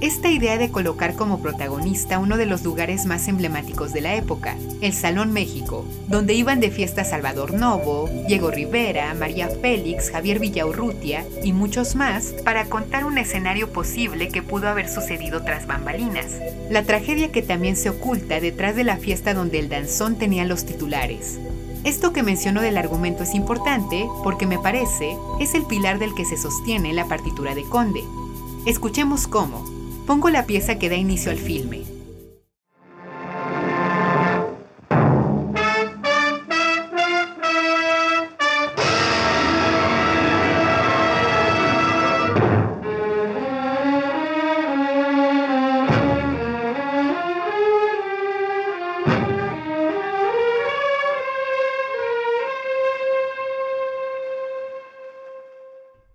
Esta 0.00 0.30
idea 0.30 0.56
de 0.56 0.70
colocar 0.70 1.14
como 1.14 1.42
protagonista 1.42 2.18
uno 2.18 2.38
de 2.38 2.46
los 2.46 2.62
lugares 2.62 3.04
más 3.04 3.28
emblemáticos 3.28 3.92
de 3.92 4.00
la 4.00 4.14
época, 4.14 4.56
el 4.80 4.94
Salón 4.94 5.30
México, 5.30 5.84
donde 6.08 6.32
iban 6.32 6.58
de 6.58 6.70
fiesta 6.70 7.04
Salvador 7.04 7.52
Novo, 7.52 8.08
Diego 8.26 8.50
Rivera, 8.50 9.12
María 9.12 9.48
Félix, 9.48 10.10
Javier 10.10 10.38
Villaurrutia 10.38 11.26
y 11.44 11.52
muchos 11.52 11.96
más, 11.96 12.32
para 12.46 12.64
contar 12.64 13.04
un 13.04 13.18
escenario 13.18 13.74
posible 13.74 14.28
que 14.28 14.42
pudo 14.42 14.68
haber 14.68 14.88
sucedido 14.88 15.42
tras 15.42 15.66
bambalinas. 15.66 16.28
La 16.70 16.82
tragedia 16.84 17.30
que 17.30 17.42
también 17.42 17.76
se 17.76 17.90
oculta 17.90 18.40
detrás 18.40 18.76
de 18.76 18.84
la 18.84 18.96
fiesta 18.96 19.34
donde 19.34 19.58
el 19.58 19.68
danzón 19.68 20.16
tenía 20.16 20.46
los 20.46 20.64
titulares. 20.64 21.38
Esto 21.84 22.14
que 22.14 22.22
menciono 22.22 22.62
del 22.62 22.78
argumento 22.78 23.24
es 23.24 23.34
importante 23.34 24.08
porque 24.24 24.46
me 24.46 24.58
parece 24.58 25.14
es 25.40 25.54
el 25.54 25.66
pilar 25.66 25.98
del 25.98 26.14
que 26.14 26.24
se 26.24 26.38
sostiene 26.38 26.94
la 26.94 27.04
partitura 27.04 27.54
de 27.54 27.64
Conde. 27.64 28.02
Escuchemos 28.64 29.26
cómo 29.26 29.79
pongo 30.06 30.28
la 30.30 30.46
pieza 30.46 30.78
que 30.78 30.88
da 30.88 30.96
inicio 30.96 31.30
al 31.30 31.38
filme. 31.38 31.84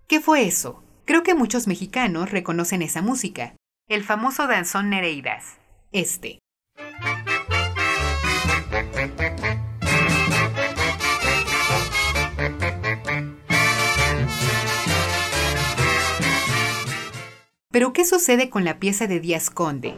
¿Qué 0.08 0.20
fue 0.20 0.46
eso? 0.46 0.84
Creo 1.04 1.24
que 1.24 1.34
muchos 1.34 1.66
mexicanos 1.66 2.30
reconocen 2.30 2.80
esa 2.80 3.02
música, 3.02 3.55
el 3.88 4.02
famoso 4.02 4.48
danzón 4.48 4.90
Nereidas, 4.90 5.58
este. 5.92 6.40
Pero 17.70 17.92
¿qué 17.92 18.04
sucede 18.04 18.50
con 18.50 18.64
la 18.64 18.78
pieza 18.80 19.06
de 19.06 19.20
Díaz 19.20 19.50
Conde? 19.50 19.94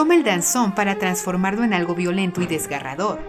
Retoma 0.00 0.14
el 0.14 0.24
danzón 0.24 0.74
para 0.74 0.94
transformarlo 0.94 1.62
en 1.62 1.74
algo 1.74 1.94
violento 1.94 2.40
y 2.40 2.46
desgarrador. 2.46 3.20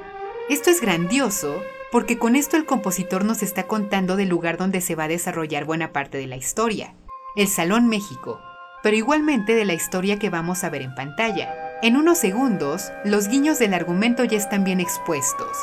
Esto 0.50 0.70
es 0.70 0.80
grandioso 0.80 1.62
porque 1.92 2.18
con 2.18 2.38
esto 2.38 2.56
el 2.56 2.64
compositor 2.64 3.26
nos 3.26 3.44
está 3.44 3.68
contando 3.68 4.16
del 4.16 4.30
lugar 4.30 4.56
donde 4.56 4.80
se 4.80 4.96
va 4.96 5.04
a 5.04 5.10
desarrollar 5.10 5.66
buena 5.66 5.92
parte 5.92 6.18
de 6.18 6.28
la 6.28 6.38
historia, 6.38 6.96
el 7.36 7.50
Salón 7.50 7.90
México, 7.90 8.40
pero 8.84 8.96
igualmente 8.96 9.54
de 9.54 9.66
la 9.66 9.74
historia 9.74 10.18
que 10.18 10.30
vamos 10.30 10.64
a 10.64 10.70
ver 10.70 10.84
en 10.84 10.96
pantalla. 10.96 11.54
En 11.82 11.98
unos 11.98 12.20
segundos, 12.20 12.90
los 13.04 13.28
guiños 13.28 13.60
del 13.60 13.74
argumento 13.74 14.24
ya 14.24 14.38
están 14.38 14.64
bien 14.64 14.80
expuestos. 14.80 15.58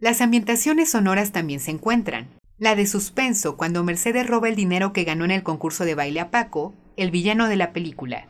Las 0.00 0.20
ambientaciones 0.20 0.90
sonoras 0.90 1.32
también 1.32 1.60
se 1.60 1.70
encuentran. 1.70 2.41
La 2.62 2.76
de 2.76 2.86
suspenso, 2.86 3.56
cuando 3.56 3.82
Mercedes 3.82 4.24
roba 4.24 4.48
el 4.48 4.54
dinero 4.54 4.92
que 4.92 5.02
ganó 5.02 5.24
en 5.24 5.32
el 5.32 5.42
concurso 5.42 5.84
de 5.84 5.96
baile 5.96 6.20
a 6.20 6.30
Paco, 6.30 6.74
el 6.96 7.10
villano 7.10 7.48
de 7.48 7.56
la 7.56 7.72
película. 7.72 8.28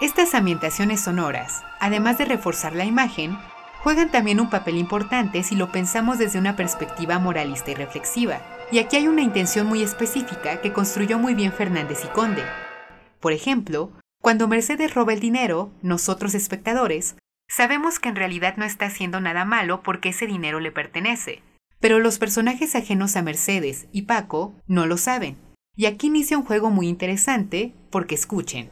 Estas 0.00 0.34
ambientaciones 0.34 1.00
sonoras, 1.00 1.64
además 1.80 2.16
de 2.16 2.26
reforzar 2.26 2.76
la 2.76 2.84
imagen, 2.84 3.36
juegan 3.82 4.12
también 4.12 4.38
un 4.38 4.50
papel 4.50 4.76
importante 4.76 5.42
si 5.42 5.56
lo 5.56 5.72
pensamos 5.72 6.16
desde 6.18 6.38
una 6.38 6.54
perspectiva 6.54 7.18
moralista 7.18 7.72
y 7.72 7.74
reflexiva. 7.74 8.40
Y 8.70 8.78
aquí 8.78 8.98
hay 8.98 9.08
una 9.08 9.22
intención 9.22 9.66
muy 9.66 9.82
específica 9.82 10.60
que 10.60 10.72
construyó 10.72 11.18
muy 11.18 11.34
bien 11.34 11.52
Fernández 11.52 12.04
y 12.04 12.08
Conde. 12.10 12.44
Por 13.18 13.32
ejemplo, 13.32 13.90
cuando 14.22 14.46
Mercedes 14.46 14.94
roba 14.94 15.12
el 15.12 15.18
dinero, 15.18 15.72
nosotros 15.82 16.36
espectadores 16.36 17.16
Sabemos 17.50 17.98
que 17.98 18.10
en 18.10 18.16
realidad 18.16 18.56
no 18.58 18.66
está 18.66 18.86
haciendo 18.86 19.20
nada 19.20 19.46
malo 19.46 19.82
porque 19.82 20.10
ese 20.10 20.26
dinero 20.26 20.60
le 20.60 20.70
pertenece. 20.70 21.42
Pero 21.80 21.98
los 21.98 22.18
personajes 22.18 22.74
ajenos 22.74 23.16
a 23.16 23.22
Mercedes 23.22 23.86
y 23.90 24.02
Paco 24.02 24.54
no 24.66 24.84
lo 24.84 24.98
saben. 24.98 25.38
Y 25.74 25.86
aquí 25.86 26.08
inicia 26.08 26.36
un 26.36 26.44
juego 26.44 26.70
muy 26.70 26.88
interesante 26.88 27.72
porque 27.90 28.14
escuchen. 28.14 28.68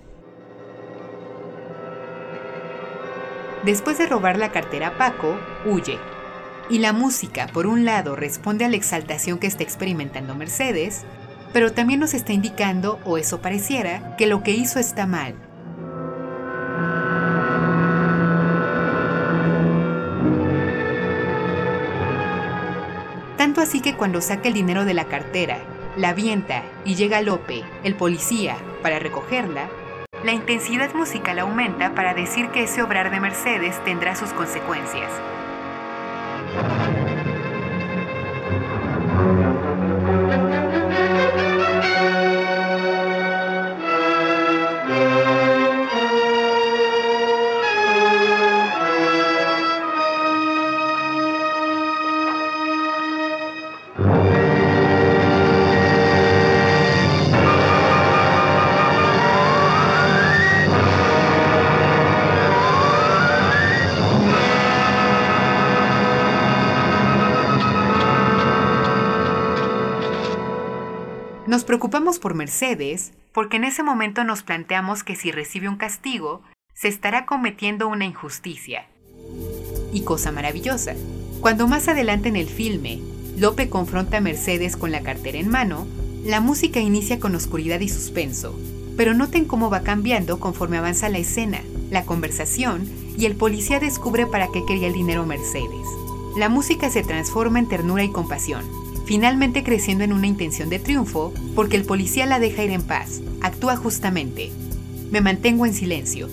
Después 3.64 3.96
de 3.96 4.06
robar 4.06 4.38
la 4.38 4.52
cartera 4.52 4.88
a 4.88 4.98
Paco, 4.98 5.38
huye. 5.64 5.98
Y 6.68 6.78
la 6.78 6.92
música, 6.92 7.46
por 7.46 7.66
un 7.66 7.84
lado, 7.84 8.14
responde 8.14 8.64
a 8.64 8.68
la 8.68 8.76
exaltación 8.76 9.38
que 9.38 9.46
está 9.46 9.62
experimentando 9.62 10.34
Mercedes, 10.34 11.04
pero 11.52 11.72
también 11.72 12.00
nos 12.00 12.12
está 12.12 12.32
indicando, 12.32 13.00
o 13.04 13.16
eso 13.16 13.40
pareciera, 13.40 14.16
que 14.16 14.26
lo 14.26 14.42
que 14.42 14.50
hizo 14.50 14.78
está 14.78 15.06
mal. 15.06 15.45
Tanto 23.36 23.60
así 23.60 23.80
que 23.80 23.94
cuando 23.94 24.20
saca 24.20 24.48
el 24.48 24.54
dinero 24.54 24.84
de 24.84 24.94
la 24.94 25.04
cartera, 25.04 25.58
la 25.96 26.10
avienta 26.10 26.62
y 26.84 26.94
llega 26.94 27.20
Lope, 27.20 27.64
el 27.84 27.94
policía, 27.94 28.56
para 28.82 28.98
recogerla, 28.98 29.68
la 30.24 30.32
intensidad 30.32 30.94
musical 30.94 31.38
aumenta 31.38 31.94
para 31.94 32.14
decir 32.14 32.48
que 32.48 32.64
ese 32.64 32.82
obrar 32.82 33.10
de 33.10 33.20
Mercedes 33.20 33.82
tendrá 33.84 34.16
sus 34.16 34.30
consecuencias. 34.30 35.10
Preocupamos 71.76 72.18
por 72.18 72.32
Mercedes 72.32 73.12
porque 73.34 73.58
en 73.58 73.64
ese 73.64 73.82
momento 73.82 74.24
nos 74.24 74.42
planteamos 74.42 75.04
que 75.04 75.14
si 75.14 75.30
recibe 75.30 75.68
un 75.68 75.76
castigo, 75.76 76.40
se 76.72 76.88
estará 76.88 77.26
cometiendo 77.26 77.86
una 77.86 78.06
injusticia. 78.06 78.86
Y 79.92 80.00
cosa 80.00 80.32
maravillosa, 80.32 80.94
cuando 81.42 81.68
más 81.68 81.86
adelante 81.88 82.30
en 82.30 82.36
el 82.36 82.48
filme, 82.48 83.02
Lope 83.36 83.68
confronta 83.68 84.16
a 84.16 84.20
Mercedes 84.22 84.74
con 84.74 84.90
la 84.90 85.02
cartera 85.02 85.36
en 85.36 85.50
mano, 85.50 85.86
la 86.24 86.40
música 86.40 86.80
inicia 86.80 87.20
con 87.20 87.34
oscuridad 87.34 87.80
y 87.80 87.90
suspenso, 87.90 88.58
pero 88.96 89.12
noten 89.12 89.44
cómo 89.44 89.68
va 89.68 89.82
cambiando 89.82 90.40
conforme 90.40 90.78
avanza 90.78 91.10
la 91.10 91.18
escena, 91.18 91.60
la 91.90 92.06
conversación 92.06 92.90
y 93.18 93.26
el 93.26 93.36
policía 93.36 93.80
descubre 93.80 94.26
para 94.26 94.48
qué 94.50 94.64
quería 94.64 94.86
el 94.86 94.94
dinero 94.94 95.26
Mercedes. 95.26 95.86
La 96.38 96.48
música 96.48 96.88
se 96.88 97.02
transforma 97.02 97.58
en 97.58 97.68
ternura 97.68 98.02
y 98.02 98.10
compasión, 98.10 98.64
finalmente 99.06 99.62
creciendo 99.62 100.02
en 100.02 100.12
una 100.12 100.26
intención 100.26 100.68
de 100.68 100.80
triunfo 100.80 101.32
porque 101.54 101.76
el 101.76 101.84
policía 101.84 102.26
la 102.26 102.40
deja 102.40 102.64
ir 102.64 102.72
en 102.72 102.82
paz, 102.82 103.22
actúa 103.40 103.76
justamente. 103.76 104.50
Me 105.12 105.20
mantengo 105.20 105.64
en 105.64 105.72
silencio. 105.72 106.28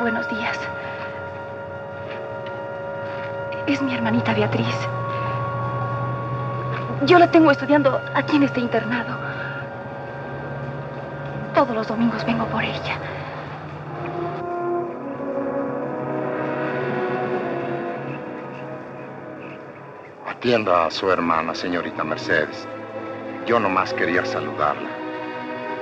Buenos 0.00 0.28
días. 0.28 0.58
Es 3.68 3.80
mi 3.80 3.94
hermanita 3.94 4.34
Beatriz. 4.34 4.66
Yo 7.06 7.18
la 7.18 7.30
tengo 7.30 7.52
estudiando 7.52 8.00
aquí 8.14 8.36
en 8.36 8.42
este 8.42 8.60
internado. 8.60 9.25
Todos 11.56 11.74
los 11.74 11.88
domingos 11.88 12.22
vengo 12.26 12.44
por 12.48 12.62
ella. 12.62 12.98
Atienda 20.28 20.84
a 20.84 20.90
su 20.90 21.10
hermana, 21.10 21.54
señorita 21.54 22.04
Mercedes. 22.04 22.68
Yo 23.46 23.58
nomás 23.58 23.94
quería 23.94 24.22
saludarla. 24.26 24.90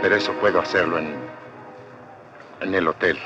Pero 0.01 0.15
eso 0.15 0.33
puedo 0.35 0.61
hacerlo 0.61 0.97
en, 0.99 1.13
en 2.61 2.73
el 2.73 2.87
hotel. 2.87 3.19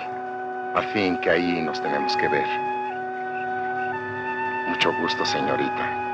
Al 0.75 0.85
fin 0.95 1.19
que 1.21 1.29
ahí 1.29 1.61
nos 1.61 1.83
tenemos 1.83 2.17
que 2.17 2.29
ver. 2.29 2.47
Mucho 4.69 4.91
gusto, 5.03 5.27
señorita. 5.27 6.08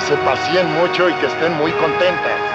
Se 0.00 0.16
paseen 0.16 0.66
mucho 0.74 1.08
y 1.08 1.14
que 1.14 1.26
estén 1.26 1.52
muy 1.54 1.72
contentas. 1.72 2.50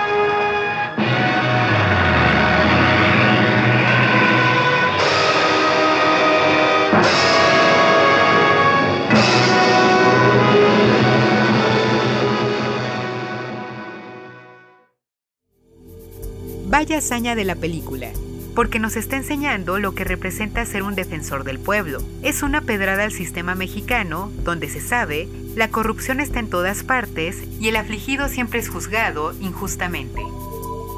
Vaya 16.68 16.98
hazaña 16.98 17.36
de 17.36 17.46
la 17.46 17.56
película, 17.56 18.12
porque 18.56 18.80
nos 18.80 18.96
está 18.96 19.18
enseñando 19.18 19.78
lo 19.80 19.94
que 19.94 20.06
representa 20.06 20.66
ser 20.66 20.82
un 20.84 20.96
defensor 20.96 21.44
del 21.44 21.60
pueblo. 21.60 22.02
Es 22.24 22.42
una 22.42 22.62
pedrada 22.62 23.04
al 23.04 23.12
sistema 23.12 23.54
mexicano, 23.54 24.32
donde 24.44 24.70
se 24.70 24.80
sabe 24.80 25.28
la 25.56 25.70
corrupción 25.70 26.20
está 26.20 26.40
en 26.40 26.50
todas 26.50 26.84
partes 26.84 27.38
y 27.62 27.70
el 27.70 27.78
afligido 27.78 28.28
siempre 28.28 28.60
es 28.60 28.68
juzgado 28.68 29.34
injustamente. 29.40 30.22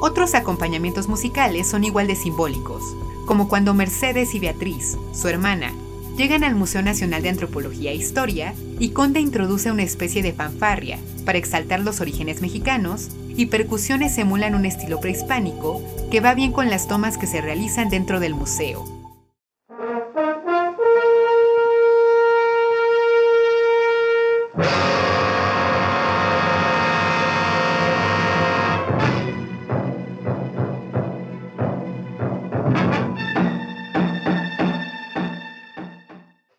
Otros 0.00 0.34
acompañamientos 0.34 1.08
musicales 1.08 1.68
son 1.68 1.84
igual 1.84 2.08
de 2.08 2.16
simbólicos, 2.16 2.82
como 3.26 3.48
cuando 3.48 3.72
Mercedes 3.74 4.34
y 4.34 4.40
Beatriz, 4.40 4.96
su 5.12 5.28
hermana, 5.28 5.72
llegan 6.16 6.42
al 6.42 6.56
Museo 6.56 6.82
Nacional 6.82 7.22
de 7.22 7.28
Antropología 7.28 7.92
e 7.92 7.96
Historia 7.96 8.54
y 8.80 8.90
Conde 8.90 9.20
introduce 9.20 9.70
una 9.70 9.84
especie 9.84 10.22
de 10.24 10.32
fanfarria 10.32 10.98
para 11.24 11.38
exaltar 11.38 11.80
los 11.80 12.00
orígenes 12.00 12.40
mexicanos 12.40 13.10
y 13.38 13.46
percusiones 13.46 14.18
emulan 14.18 14.56
un 14.56 14.66
estilo 14.66 15.00
prehispánico 15.00 15.80
que 16.10 16.18
va 16.20 16.34
bien 16.34 16.50
con 16.50 16.70
las 16.70 16.88
tomas 16.88 17.16
que 17.16 17.28
se 17.28 17.40
realizan 17.40 17.88
dentro 17.88 18.18
del 18.18 18.34
museo. 18.34 18.84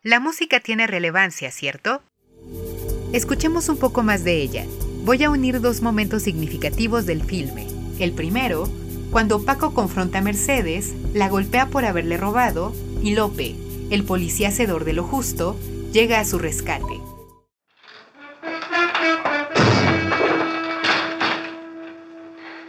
La 0.01 0.21
música 0.21 0.61
tiene 0.61 0.87
relevancia, 0.87 1.51
¿cierto? 1.51 2.01
Escuchemos 3.11 3.67
un 3.67 3.77
poco 3.77 4.01
más 4.01 4.23
de 4.23 4.41
ella. 4.41 4.65
Voy 5.09 5.23
a 5.23 5.31
unir 5.31 5.59
dos 5.59 5.81
momentos 5.81 6.21
significativos 6.21 7.07
del 7.07 7.23
filme. 7.23 7.65
El 7.97 8.11
primero, 8.11 8.69
cuando 9.09 9.43
Paco 9.43 9.73
confronta 9.73 10.19
a 10.19 10.21
Mercedes, 10.21 10.93
la 11.15 11.29
golpea 11.29 11.65
por 11.69 11.83
haberle 11.83 12.15
robado 12.15 12.75
y 13.01 13.15
Lope, 13.15 13.55
el 13.89 14.03
policía 14.03 14.49
hacedor 14.49 14.85
de 14.85 14.93
lo 14.93 15.01
justo, 15.01 15.59
llega 15.91 16.19
a 16.19 16.25
su 16.25 16.37
rescate. 16.37 17.01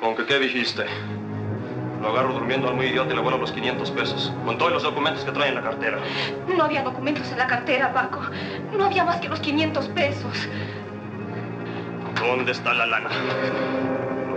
¿Con 0.00 0.16
qué 0.26 0.38
dijiste? 0.38 0.86
Lo 2.00 2.08
agarro 2.08 2.32
durmiendo 2.32 2.70
al 2.70 2.74
muy 2.74 2.86
idiota 2.86 3.12
y 3.12 3.16
le 3.16 3.20
vuelo 3.20 3.36
los 3.36 3.52
500 3.52 3.90
pesos. 3.90 4.32
Con 4.46 4.56
todos 4.56 4.72
los 4.72 4.82
documentos 4.82 5.22
que 5.24 5.32
trae 5.32 5.50
en 5.50 5.56
la 5.56 5.62
cartera. 5.62 5.98
No 6.56 6.64
había 6.64 6.82
documentos 6.82 7.30
en 7.30 7.36
la 7.36 7.46
cartera, 7.46 7.92
Paco. 7.92 8.22
No 8.74 8.86
había 8.86 9.04
más 9.04 9.20
que 9.20 9.28
los 9.28 9.40
500 9.40 9.88
pesos. 9.88 10.48
¿Dónde 12.20 12.52
está 12.52 12.74
la 12.74 12.84
lana? 12.84 13.08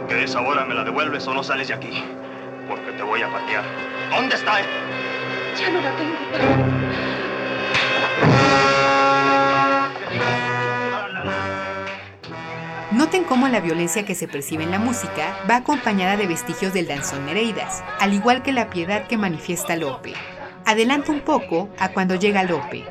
Que 0.07 0.23
esa 0.23 0.39
hora 0.39 0.63
me 0.63 0.73
la 0.73 0.85
devuelves 0.85 1.27
o 1.27 1.33
no 1.33 1.43
sales 1.43 1.67
de 1.67 1.73
aquí. 1.73 2.03
Porque 2.67 2.93
te 2.93 3.03
voy 3.03 3.21
a 3.21 3.29
patear. 3.29 3.63
¿Dónde 4.09 4.35
está? 4.35 4.61
Ya 5.59 5.69
no 5.69 5.81
la 5.81 5.91
tengo, 5.97 6.15
Noten 12.91 13.25
cómo 13.25 13.49
la 13.49 13.59
violencia 13.59 14.05
que 14.05 14.15
se 14.15 14.27
percibe 14.27 14.63
en 14.63 14.71
la 14.71 14.79
música 14.79 15.35
va 15.49 15.57
acompañada 15.57 16.15
de 16.15 16.27
vestigios 16.27 16.73
del 16.73 16.87
danzón 16.87 17.25
Nereidas, 17.25 17.83
al 17.99 18.13
igual 18.13 18.43
que 18.43 18.53
la 18.53 18.69
piedad 18.69 19.07
que 19.07 19.17
manifiesta 19.17 19.75
Lope. 19.75 20.13
Adelanta 20.65 21.11
un 21.11 21.19
poco 21.19 21.69
a 21.79 21.89
cuando 21.89 22.15
llega 22.15 22.43
Lope. 22.43 22.85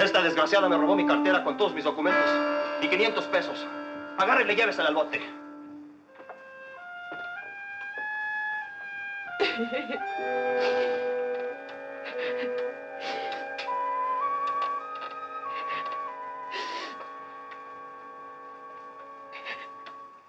Esta 0.00 0.22
desgraciada 0.22 0.66
me 0.66 0.78
robó 0.78 0.96
mi 0.96 1.06
cartera 1.06 1.44
con 1.44 1.58
todos 1.58 1.74
mis 1.74 1.84
documentos 1.84 2.24
y 2.80 2.88
500 2.88 3.22
pesos. 3.26 3.66
Agárrele 4.16 4.54
y 4.54 4.56
llévesela 4.56 4.88
al 4.88 4.94
bote. 4.94 5.20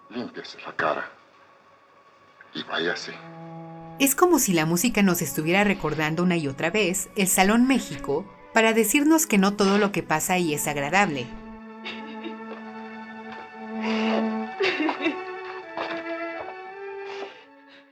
Límpiese 0.09 0.59
la 0.65 0.75
cara. 0.75 1.09
Y 2.53 2.63
váyase. 2.63 3.13
Es 3.99 4.15
como 4.15 4.39
si 4.39 4.51
la 4.51 4.65
música 4.65 5.01
nos 5.01 5.21
estuviera 5.21 5.63
recordando 5.63 6.23
una 6.23 6.35
y 6.35 6.49
otra 6.49 6.71
vez 6.71 7.09
el 7.15 7.29
Salón 7.29 7.67
México 7.67 8.25
para 8.53 8.73
decirnos 8.73 9.27
que 9.27 9.37
no 9.37 9.53
todo 9.53 9.77
lo 9.77 9.91
que 9.91 10.03
pasa 10.03 10.33
ahí 10.33 10.53
es 10.53 10.67
agradable. 10.67 11.27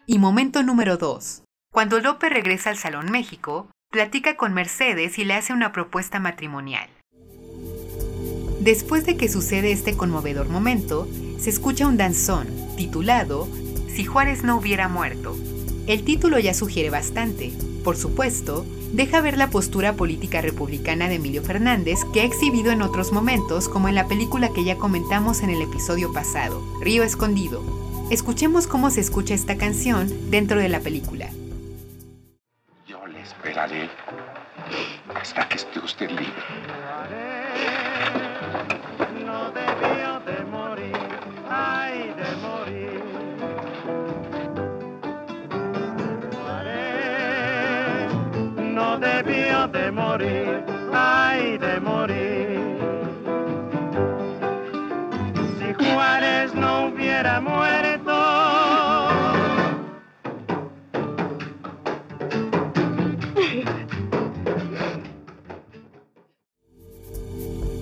Y 0.06 0.18
momento 0.18 0.64
número 0.64 0.98
2. 0.98 1.44
Cuando 1.72 2.00
Lope 2.00 2.30
regresa 2.30 2.72
al 2.72 2.78
Salón 2.78 3.12
México, 3.12 3.70
platica 3.92 4.38
con 4.38 4.54
Mercedes 4.54 5.20
y 5.20 5.26
le 5.26 5.36
hace 5.36 5.54
una 5.54 5.72
propuesta 5.72 6.20
matrimonial. 6.20 6.90
Después 8.60 9.06
de 9.06 9.18
que 9.18 9.30
sucede 9.30 9.72
este 9.72 9.96
conmovedor 9.96 10.50
momento, 10.50 11.08
se 11.38 11.50
escucha 11.50 11.88
un 11.88 11.98
danzón 11.98 12.48
titulado 12.76 13.48
Si 13.88 14.04
Juárez 14.04 14.44
no 14.44 14.58
hubiera 14.58 14.88
muerto. 14.88 15.38
El 15.88 16.04
título 16.04 16.40
ya 16.40 16.54
sugiere 16.54 16.90
bastante. 16.90 17.54
Por 17.84 17.96
supuesto, 17.96 18.66
deja 18.94 19.22
ver 19.22 19.38
la 19.38 19.50
postura 19.50 19.94
política 19.94 20.42
republicana 20.42 21.08
de 21.08 21.16
Emilio 21.16 21.44
Fernández 21.44 22.00
que 22.14 22.22
ha 22.22 22.26
exhibido 22.26 22.72
en 22.72 22.82
otros 22.82 23.12
momentos, 23.12 23.70
como 23.70 23.88
en 23.88 23.96
la 23.96 24.08
película 24.08 24.50
que 24.54 24.64
ya 24.64 24.78
comentamos 24.78 25.42
en 25.42 25.50
el 25.50 25.62
episodio 25.62 26.14
pasado, 26.14 26.62
Río 26.82 27.04
Escondido. 27.04 27.64
Escuchemos 28.10 28.66
cómo 28.66 28.90
se 28.90 29.02
escucha 29.02 29.34
esta 29.34 29.58
canción 29.58 30.32
dentro 30.32 30.60
de 30.60 30.70
la 30.70 30.80
película. 30.80 31.30
Yo 32.88 33.06
le 33.06 33.22
esperaré 33.22 33.90
hasta 35.16 35.48
que 35.48 35.58
esté 35.58 35.80
usted 35.80 36.10
libre. 36.10 36.34
Debió 49.00 49.68
de 49.68 49.92
morir, 49.92 50.64
ay 50.94 51.58
de 51.58 51.80
morir. 51.80 52.60
Si 55.58 55.74
Juárez 55.74 56.54
no 56.54 56.88
hubiera 56.88 57.40
muerto. 57.42 57.80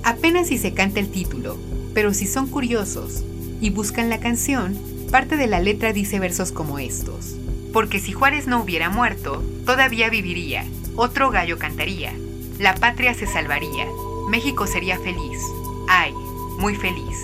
Apenas 0.04 0.48
si 0.48 0.58
se 0.58 0.74
canta 0.74 1.00
el 1.00 1.12
título, 1.12 1.58
pero 1.94 2.14
si 2.14 2.28
son 2.28 2.48
curiosos 2.48 3.24
y 3.60 3.72
buscan 3.72 4.10
la 4.10 4.20
canción, 4.20 4.78
parte 5.12 5.36
de 5.36 5.48
la 5.48 5.60
letra 5.60 5.94
dice 5.94 6.20
versos 6.20 6.52
como 6.52 6.80
estos. 6.80 7.36
Porque 7.74 8.00
si 8.00 8.14
Juárez 8.14 8.48
no 8.48 8.62
hubiera 8.62 8.90
muerto, 8.90 9.44
todavía 9.66 10.10
viviría, 10.10 10.66
otro 10.98 11.30
gallo 11.30 11.60
cantaría, 11.60 12.12
la 12.58 12.74
patria 12.74 13.14
se 13.14 13.28
salvaría, 13.28 13.86
México 14.30 14.66
sería 14.66 14.98
feliz, 14.98 15.40
ay, 15.88 16.12
muy 16.58 16.76
feliz. 16.76 17.16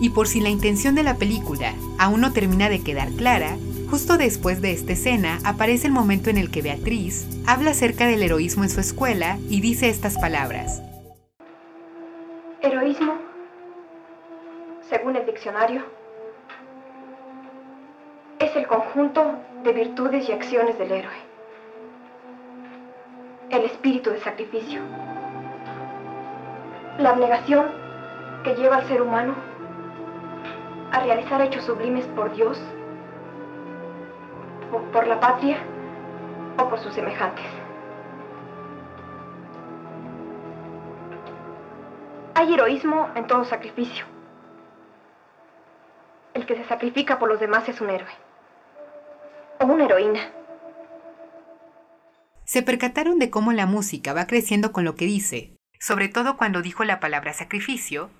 Y 0.00 0.08
por 0.08 0.26
si 0.26 0.40
la 0.40 0.48
intención 0.48 0.94
de 0.94 1.02
la 1.02 1.16
película 1.16 1.74
aún 1.98 2.22
no 2.22 2.32
termina 2.32 2.70
de 2.70 2.82
quedar 2.82 3.10
clara, 3.10 3.58
justo 3.90 4.16
después 4.16 4.62
de 4.62 4.72
esta 4.72 4.92
escena 4.92 5.38
aparece 5.44 5.86
el 5.86 5.92
momento 5.92 6.30
en 6.30 6.38
el 6.38 6.50
que 6.50 6.62
Beatriz 6.62 7.26
habla 7.46 7.72
acerca 7.72 8.06
del 8.06 8.22
heroísmo 8.22 8.64
en 8.64 8.70
su 8.70 8.80
escuela 8.80 9.38
y 9.50 9.60
dice 9.60 9.90
estas 9.90 10.16
palabras. 10.18 10.82
Heroísmo, 12.62 13.18
según 14.88 15.16
el 15.16 15.26
diccionario, 15.26 15.84
es 18.38 18.56
el 18.56 18.66
conjunto 18.66 19.38
de 19.62 19.72
virtudes 19.74 20.26
y 20.26 20.32
acciones 20.32 20.78
del 20.78 20.90
héroe. 20.90 21.33
El 23.54 23.66
espíritu 23.66 24.10
de 24.10 24.18
sacrificio. 24.18 24.80
La 26.98 27.10
abnegación 27.10 27.66
que 28.42 28.56
lleva 28.56 28.78
al 28.78 28.88
ser 28.88 29.00
humano 29.00 29.36
a 30.90 30.98
realizar 30.98 31.40
hechos 31.40 31.62
sublimes 31.62 32.04
por 32.08 32.32
Dios, 32.34 32.60
por, 34.72 34.82
por 34.90 35.06
la 35.06 35.20
patria 35.20 35.58
o 36.58 36.68
por 36.68 36.80
sus 36.80 36.92
semejantes. 36.94 37.46
Hay 42.34 42.54
heroísmo 42.54 43.10
en 43.14 43.28
todo 43.28 43.44
sacrificio. 43.44 44.04
El 46.34 46.44
que 46.44 46.56
se 46.56 46.64
sacrifica 46.64 47.20
por 47.20 47.28
los 47.28 47.38
demás 47.38 47.68
es 47.68 47.80
un 47.80 47.90
héroe. 47.90 48.10
O 49.60 49.66
una 49.66 49.84
heroína. 49.84 50.43
Se 52.54 52.62
percataron 52.62 53.18
de 53.18 53.30
cómo 53.30 53.52
la 53.52 53.66
música 53.66 54.12
va 54.12 54.28
creciendo 54.28 54.70
con 54.70 54.84
lo 54.84 54.94
que 54.94 55.06
dice, 55.06 55.56
sobre 55.80 56.06
todo 56.06 56.36
cuando 56.36 56.62
dijo 56.62 56.84
la 56.84 57.00
palabra 57.00 57.32
sacrificio. 57.32 58.10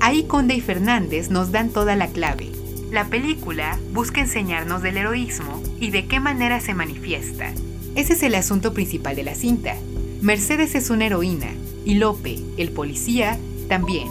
Ahí 0.00 0.22
Conde 0.28 0.54
y 0.54 0.60
Fernández 0.60 1.28
nos 1.28 1.50
dan 1.50 1.70
toda 1.70 1.96
la 1.96 2.06
clave. 2.06 2.52
La 2.92 3.06
película 3.06 3.76
busca 3.90 4.20
enseñarnos 4.20 4.82
del 4.82 4.98
heroísmo 4.98 5.60
y 5.80 5.90
de 5.90 6.06
qué 6.06 6.20
manera 6.20 6.60
se 6.60 6.74
manifiesta. 6.74 7.52
Ese 7.96 8.12
es 8.12 8.22
el 8.22 8.36
asunto 8.36 8.72
principal 8.72 9.16
de 9.16 9.24
la 9.24 9.34
cinta. 9.34 9.74
Mercedes 10.22 10.76
es 10.76 10.88
una 10.88 11.06
heroína 11.06 11.48
y 11.84 11.96
Lope, 11.96 12.38
el 12.56 12.70
policía, 12.70 13.36
también. 13.68 14.06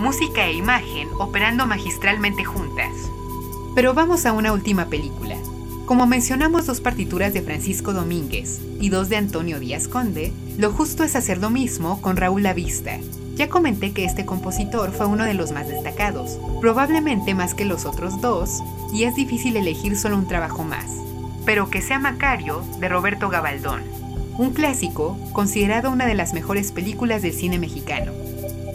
Música 0.00 0.48
e 0.48 0.54
imagen 0.54 1.06
operando 1.20 1.64
magistralmente 1.68 2.42
juntas. 2.42 2.90
Pero 3.76 3.94
vamos 3.94 4.26
a 4.26 4.32
una 4.32 4.52
última 4.52 4.86
película. 4.86 5.36
Como 5.86 6.08
mencionamos 6.08 6.66
dos 6.66 6.80
partituras 6.80 7.32
de 7.32 7.42
Francisco 7.42 7.92
Domínguez 7.92 8.60
y 8.80 8.88
dos 8.88 9.08
de 9.08 9.14
Antonio 9.14 9.60
Díaz 9.60 9.86
Conde, 9.86 10.32
lo 10.58 10.72
justo 10.72 11.04
es 11.04 11.14
hacer 11.14 11.38
lo 11.38 11.48
mismo 11.48 12.02
con 12.02 12.16
Raúl 12.16 12.42
Lavista. 12.42 12.98
Ya 13.36 13.48
comenté 13.48 13.92
que 13.92 14.04
este 14.04 14.26
compositor 14.26 14.90
fue 14.90 15.06
uno 15.06 15.22
de 15.22 15.34
los 15.34 15.52
más 15.52 15.68
destacados, 15.68 16.40
probablemente 16.60 17.34
más 17.34 17.54
que 17.54 17.64
los 17.64 17.84
otros 17.84 18.20
dos, 18.20 18.64
y 18.92 19.04
es 19.04 19.14
difícil 19.14 19.56
elegir 19.56 19.96
solo 19.96 20.18
un 20.18 20.26
trabajo 20.26 20.64
más. 20.64 20.86
Pero 21.44 21.70
que 21.70 21.80
sea 21.80 22.00
Macario, 22.00 22.64
de 22.80 22.88
Roberto 22.88 23.28
Gabaldón, 23.28 23.82
un 24.38 24.50
clásico 24.50 25.16
considerado 25.32 25.92
una 25.92 26.06
de 26.06 26.14
las 26.14 26.34
mejores 26.34 26.72
películas 26.72 27.22
del 27.22 27.32
cine 27.32 27.60
mexicano. 27.60 28.10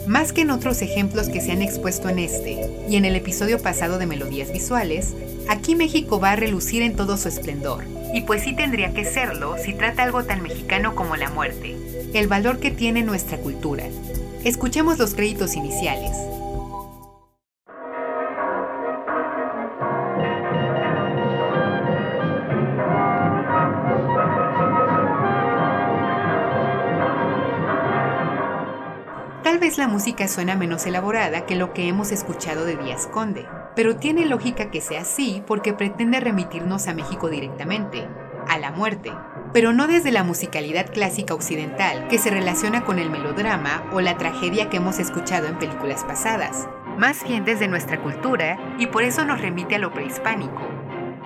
Más 0.06 0.32
que 0.32 0.40
en 0.40 0.50
otros 0.50 0.82
ejemplos 0.82 1.28
que 1.28 1.40
se 1.40 1.52
han 1.52 1.62
expuesto 1.62 2.08
en 2.08 2.18
este 2.18 2.68
y 2.88 2.96
en 2.96 3.04
el 3.04 3.14
episodio 3.14 3.60
pasado 3.62 3.98
de 3.98 4.06
Melodías 4.06 4.52
Visuales, 4.52 5.14
aquí 5.48 5.76
México 5.76 6.18
va 6.18 6.32
a 6.32 6.36
relucir 6.36 6.82
en 6.82 6.96
todo 6.96 7.16
su 7.16 7.28
esplendor. 7.28 7.84
Y 8.12 8.22
pues 8.22 8.42
sí 8.42 8.54
tendría 8.54 8.92
que 8.94 9.04
serlo 9.04 9.56
si 9.58 9.74
trata 9.74 10.02
algo 10.02 10.24
tan 10.24 10.42
mexicano 10.42 10.94
como 10.96 11.16
la 11.16 11.30
muerte, 11.30 11.76
el 12.14 12.26
valor 12.26 12.58
que 12.58 12.72
tiene 12.72 13.02
nuestra 13.02 13.38
cultura. 13.38 13.84
Escuchemos 14.44 14.98
los 14.98 15.14
créditos 15.14 15.54
iniciales. 15.54 16.31
La 29.82 29.88
música 29.88 30.28
suena 30.28 30.54
menos 30.54 30.86
elaborada 30.86 31.44
que 31.44 31.56
lo 31.56 31.74
que 31.74 31.88
hemos 31.88 32.12
escuchado 32.12 32.64
de 32.64 32.76
Díaz 32.76 33.08
Conde, 33.08 33.48
pero 33.74 33.96
tiene 33.96 34.26
lógica 34.26 34.70
que 34.70 34.80
sea 34.80 35.00
así 35.00 35.42
porque 35.44 35.72
pretende 35.72 36.20
remitirnos 36.20 36.86
a 36.86 36.94
México 36.94 37.28
directamente, 37.28 38.06
a 38.46 38.60
la 38.60 38.70
muerte, 38.70 39.10
pero 39.52 39.72
no 39.72 39.88
desde 39.88 40.12
la 40.12 40.22
musicalidad 40.22 40.86
clásica 40.92 41.34
occidental 41.34 42.06
que 42.06 42.18
se 42.18 42.30
relaciona 42.30 42.84
con 42.84 43.00
el 43.00 43.10
melodrama 43.10 43.82
o 43.92 44.00
la 44.00 44.16
tragedia 44.18 44.70
que 44.70 44.76
hemos 44.76 45.00
escuchado 45.00 45.48
en 45.48 45.58
películas 45.58 46.04
pasadas, 46.04 46.68
más 46.96 47.24
bien 47.24 47.44
desde 47.44 47.66
nuestra 47.66 48.00
cultura 48.00 48.76
y 48.78 48.86
por 48.86 49.02
eso 49.02 49.24
nos 49.24 49.40
remite 49.40 49.74
a 49.74 49.78
lo 49.80 49.92
prehispánico, 49.92 50.62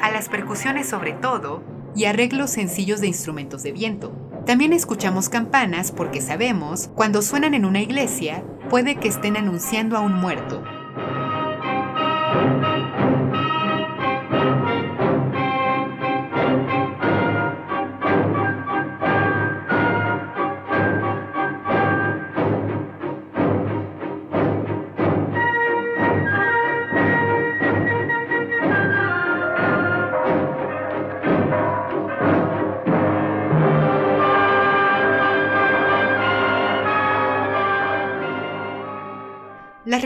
a 0.00 0.10
las 0.10 0.30
percusiones 0.30 0.88
sobre 0.88 1.12
todo 1.12 1.62
y 1.94 2.06
arreglos 2.06 2.52
sencillos 2.52 3.02
de 3.02 3.08
instrumentos 3.08 3.62
de 3.62 3.72
viento. 3.72 4.25
También 4.46 4.72
escuchamos 4.72 5.28
campanas 5.28 5.90
porque 5.90 6.20
sabemos, 6.20 6.88
cuando 6.94 7.20
suenan 7.20 7.54
en 7.54 7.64
una 7.64 7.80
iglesia, 7.80 8.44
puede 8.70 8.94
que 8.94 9.08
estén 9.08 9.36
anunciando 9.36 9.96
a 9.96 10.00
un 10.00 10.14
muerto. 10.14 10.62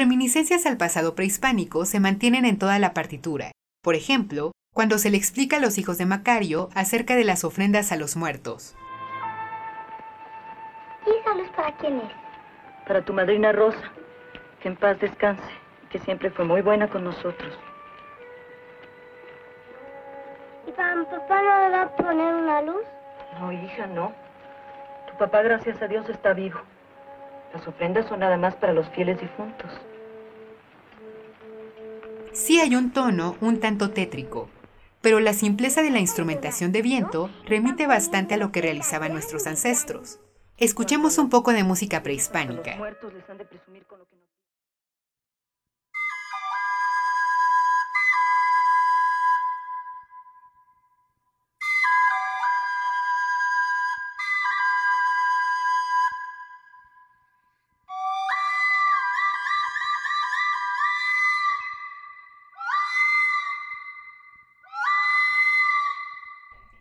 Reminiscencias 0.01 0.65
al 0.65 0.79
pasado 0.79 1.15
prehispánico 1.15 1.85
se 1.85 2.01
mantienen 2.01 2.47
en 2.47 2.59
toda 2.59 2.79
la 2.79 2.95
partitura. 2.95 3.53
Por 3.83 3.95
ejemplo, 3.95 4.53
cuando 4.73 4.97
se 4.97 5.11
le 5.11 5.19
explica 5.19 5.59
a 5.59 5.61
los 5.61 5.77
hijos 5.77 5.99
de 5.99 6.07
Macario 6.07 6.71
acerca 6.75 7.17
de 7.17 7.25
las 7.25 7.45
ofrendas 7.45 7.93
a 7.93 7.97
los 7.97 8.17
muertos. 8.17 8.75
¿Y 11.07 11.11
esa 11.11 11.35
luz 11.35 11.51
para 11.55 11.77
quién 11.77 11.99
es? 11.99 12.13
Para 12.87 13.05
tu 13.05 13.13
madrina 13.13 13.53
Rosa, 13.53 13.93
que 14.63 14.69
en 14.69 14.77
paz 14.77 14.99
descanse, 15.01 15.53
que 15.91 15.99
siempre 15.99 16.31
fue 16.31 16.47
muy 16.47 16.63
buena 16.63 16.89
con 16.89 17.05
nosotros. 17.05 17.59
¿Y 20.67 20.73
para 20.73 20.97
mi 20.97 21.05
papá 21.05 21.43
no 21.43 21.61
le 21.61 21.77
va 21.77 21.83
a 21.83 21.97
poner 21.97 22.35
una 22.37 22.63
luz? 22.63 22.85
No, 23.39 23.53
hija, 23.53 23.87
no. 23.87 24.15
Tu 25.11 25.19
papá, 25.19 25.43
gracias 25.43 25.83
a 25.83 25.89
Dios, 25.89 26.09
está 26.09 26.33
vivo. 26.33 26.59
Las 27.53 27.69
ofrendas 27.69 28.07
son 28.07 28.21
nada 28.21 28.39
más 28.39 28.55
para 28.55 28.73
los 28.73 28.89
fieles 28.91 29.21
difuntos. 29.21 29.71
Sí 32.33 32.61
hay 32.61 32.77
un 32.77 32.93
tono 32.93 33.37
un 33.41 33.59
tanto 33.59 33.91
tétrico, 33.91 34.49
pero 35.01 35.19
la 35.19 35.33
simpleza 35.33 35.83
de 35.83 35.91
la 35.91 35.99
instrumentación 35.99 36.71
de 36.71 36.83
viento 36.83 37.29
remite 37.45 37.87
bastante 37.87 38.35
a 38.35 38.37
lo 38.37 38.53
que 38.53 38.63
realizaban 38.63 39.13
nuestros 39.13 39.47
ancestros. 39.47 40.21
Escuchemos 40.57 41.19
un 41.19 41.29
poco 41.29 41.53
de 41.53 41.65
música 41.65 42.03
prehispánica. 42.03 42.79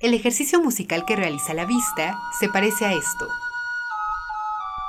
El 0.01 0.13
ejercicio 0.13 0.61
musical 0.61 1.03
que 1.03 1.17
realiza 1.17 1.53
la 1.53 1.65
vista 1.65 2.17
se 2.39 2.47
parece 2.47 2.85
a 2.85 2.93
esto. 2.93 3.27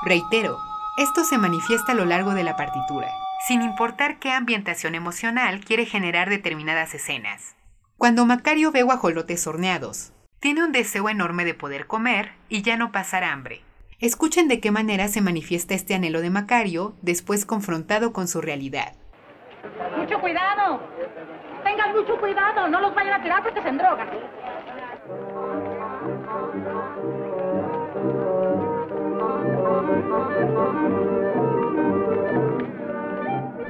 Reitero, 0.04 0.56
esto 0.98 1.24
se 1.24 1.36
manifiesta 1.36 1.92
a 1.92 1.94
lo 1.96 2.04
largo 2.04 2.32
de 2.32 2.44
la 2.44 2.54
partitura, 2.54 3.08
sin 3.44 3.62
importar 3.62 4.20
qué 4.20 4.30
ambientación 4.30 4.94
emocional 4.94 5.64
quiere 5.64 5.84
generar 5.84 6.30
determinadas 6.30 6.94
escenas. 6.94 7.56
Cuando 7.98 8.24
Macario 8.24 8.70
ve 8.70 8.84
guajolotes 8.84 9.48
horneados, 9.48 10.12
tiene 10.38 10.62
un 10.62 10.70
deseo 10.70 11.08
enorme 11.08 11.44
de 11.44 11.54
poder 11.54 11.88
comer 11.88 12.30
y 12.48 12.62
ya 12.62 12.76
no 12.76 12.92
pasar 12.92 13.24
hambre. 13.24 13.62
Escuchen 13.98 14.46
de 14.46 14.60
qué 14.60 14.70
manera 14.70 15.08
se 15.08 15.20
manifiesta 15.20 15.74
este 15.74 15.96
anhelo 15.96 16.20
de 16.20 16.30
Macario 16.30 16.94
después 17.02 17.44
confrontado 17.46 18.12
con 18.12 18.28
su 18.28 18.40
realidad. 18.40 18.92
Mucho 19.96 20.20
cuidado. 20.20 20.80
Tengan 21.64 21.96
mucho 21.96 22.16
cuidado. 22.20 22.68
No 22.68 22.80
los 22.80 22.94
vayan 22.94 23.20
a 23.20 23.22
tirar 23.24 23.42
porque 23.42 23.60
se 23.60 23.68
endrogan. 23.68 24.08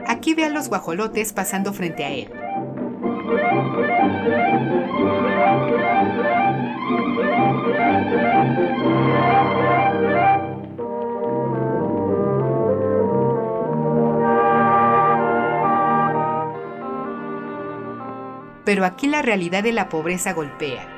Aquí 0.06 0.34
ve 0.34 0.44
a 0.44 0.50
los 0.50 0.68
guajolotes 0.68 1.32
pasando 1.32 1.72
frente 1.72 2.04
a 2.04 2.10
él. 2.10 2.30
Pero 18.64 18.84
aquí 18.84 19.06
la 19.06 19.22
realidad 19.22 19.62
de 19.62 19.72
la 19.72 19.88
pobreza 19.88 20.32
golpea. 20.32 20.89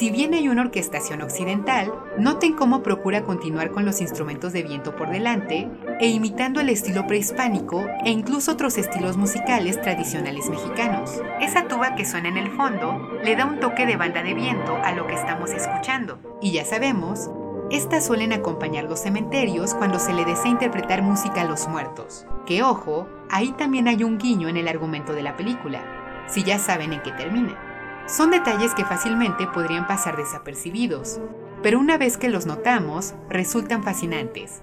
Si 0.00 0.08
bien 0.08 0.32
hay 0.32 0.48
una 0.48 0.62
orquestación 0.62 1.20
occidental, 1.20 1.92
noten 2.16 2.54
cómo 2.54 2.82
procura 2.82 3.22
continuar 3.22 3.70
con 3.70 3.84
los 3.84 4.00
instrumentos 4.00 4.54
de 4.54 4.62
viento 4.62 4.96
por 4.96 5.10
delante 5.10 5.68
e 6.00 6.08
imitando 6.08 6.62
el 6.62 6.70
estilo 6.70 7.06
prehispánico 7.06 7.84
e 8.02 8.10
incluso 8.10 8.52
otros 8.52 8.78
estilos 8.78 9.18
musicales 9.18 9.78
tradicionales 9.78 10.48
mexicanos. 10.48 11.20
Esa 11.42 11.68
tuba 11.68 11.96
que 11.96 12.06
suena 12.06 12.30
en 12.30 12.38
el 12.38 12.50
fondo 12.50 12.98
le 13.22 13.36
da 13.36 13.44
un 13.44 13.60
toque 13.60 13.84
de 13.84 13.98
banda 13.98 14.22
de 14.22 14.32
viento 14.32 14.74
a 14.74 14.92
lo 14.92 15.06
que 15.06 15.16
estamos 15.16 15.50
escuchando. 15.50 16.18
Y 16.40 16.52
ya 16.52 16.64
sabemos, 16.64 17.28
estas 17.70 18.06
suelen 18.06 18.32
acompañar 18.32 18.84
los 18.84 19.00
cementerios 19.00 19.74
cuando 19.74 19.98
se 19.98 20.14
le 20.14 20.24
desea 20.24 20.50
interpretar 20.50 21.02
música 21.02 21.42
a 21.42 21.44
los 21.44 21.68
muertos. 21.68 22.24
Que 22.46 22.62
ojo, 22.62 23.06
ahí 23.28 23.52
también 23.52 23.86
hay 23.86 24.02
un 24.02 24.16
guiño 24.16 24.48
en 24.48 24.56
el 24.56 24.68
argumento 24.68 25.12
de 25.12 25.24
la 25.24 25.36
película, 25.36 26.24
si 26.26 26.42
ya 26.42 26.58
saben 26.58 26.94
en 26.94 27.02
qué 27.02 27.12
termina. 27.12 27.69
Son 28.10 28.32
detalles 28.32 28.74
que 28.74 28.84
fácilmente 28.84 29.46
podrían 29.46 29.86
pasar 29.86 30.16
desapercibidos, 30.16 31.20
pero 31.62 31.78
una 31.78 31.96
vez 31.96 32.16
que 32.16 32.28
los 32.28 32.44
notamos, 32.44 33.14
resultan 33.28 33.84
fascinantes. 33.84 34.62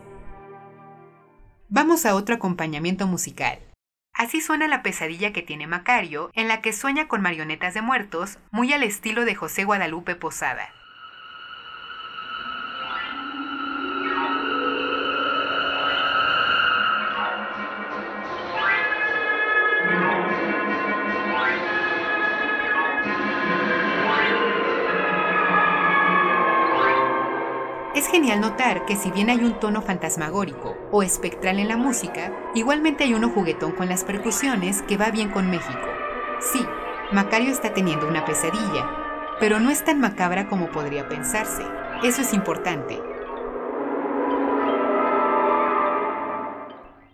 Vamos 1.69 2.05
a 2.05 2.15
otro 2.15 2.35
acompañamiento 2.35 3.07
musical. 3.07 3.59
Así 4.13 4.41
suena 4.41 4.67
la 4.67 4.83
pesadilla 4.83 5.31
que 5.31 5.43
tiene 5.43 5.65
Macario, 5.65 6.29
en 6.33 6.49
la 6.49 6.61
que 6.61 6.73
sueña 6.73 7.07
con 7.07 7.21
marionetas 7.21 7.73
de 7.73 7.81
muertos, 7.81 8.37
muy 8.51 8.73
al 8.73 8.83
estilo 8.83 9.23
de 9.23 9.35
José 9.35 9.63
Guadalupe 9.63 10.15
Posada. 10.15 10.69
Es 27.97 28.07
genial 28.07 28.41
notar 28.41 28.85
que 28.85 28.95
si 28.95 29.09
bien 29.09 29.31
hay 29.31 29.39
un 29.39 29.59
tono 29.59 29.81
fantasmagórico 29.81 30.77
o 30.91 31.01
espectral 31.01 31.57
en 31.57 31.67
la 31.67 31.77
música, 31.77 32.31
igualmente 32.53 33.05
hay 33.05 33.15
uno 33.15 33.29
juguetón 33.29 33.71
con 33.71 33.89
las 33.89 34.03
percusiones 34.03 34.83
que 34.83 34.97
va 34.97 35.09
bien 35.09 35.31
con 35.31 35.49
México. 35.49 35.87
Sí, 36.39 36.63
Macario 37.11 37.51
está 37.51 37.73
teniendo 37.73 38.07
una 38.07 38.23
pesadilla, 38.23 38.87
pero 39.39 39.59
no 39.59 39.71
es 39.71 39.83
tan 39.83 39.99
macabra 39.99 40.47
como 40.47 40.69
podría 40.69 41.09
pensarse. 41.09 41.63
Eso 42.03 42.21
es 42.21 42.35
importante. 42.35 43.01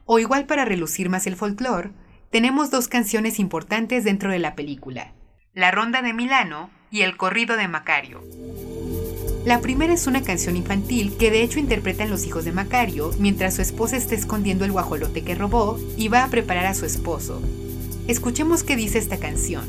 O 0.04 0.20
igual 0.20 0.46
para 0.46 0.66
relucir 0.66 1.08
más 1.08 1.28
el 1.28 1.38
folclore, 1.38 1.92
tenemos 2.30 2.72
dos 2.72 2.90
canciones 2.90 3.40
importantes 3.40 4.04
dentro 4.04 4.32
de 4.32 4.40
la 4.40 4.54
película, 4.54 5.14
La 5.54 5.72
Ronda 5.72 6.02
de 6.02 6.12
Milano 6.12 6.70
y 6.92 7.04
El 7.04 7.16
Corrido 7.16 7.56
de 7.56 7.70
Macario. 7.70 8.22
La 9.46 9.60
primera 9.60 9.94
es 9.94 10.08
una 10.08 10.24
canción 10.24 10.56
infantil 10.56 11.18
que 11.18 11.30
de 11.30 11.44
hecho 11.44 11.60
interpretan 11.60 12.10
los 12.10 12.26
hijos 12.26 12.46
de 12.46 12.54
Macario 12.54 13.12
mientras 13.20 13.56
su 13.56 13.62
esposa 13.62 13.98
está 13.98 14.16
escondiendo 14.16 14.64
el 14.64 14.72
guajolote 14.72 15.26
que 15.26 15.36
robó 15.36 15.78
y 15.98 16.08
va 16.08 16.24
a 16.24 16.30
preparar 16.30 16.66
a 16.66 16.74
su 16.74 16.86
esposo. 16.86 17.42
Escuchemos 18.08 18.64
qué 18.64 18.78
dice 18.78 19.00
esta 19.00 19.20
canción. 19.20 19.68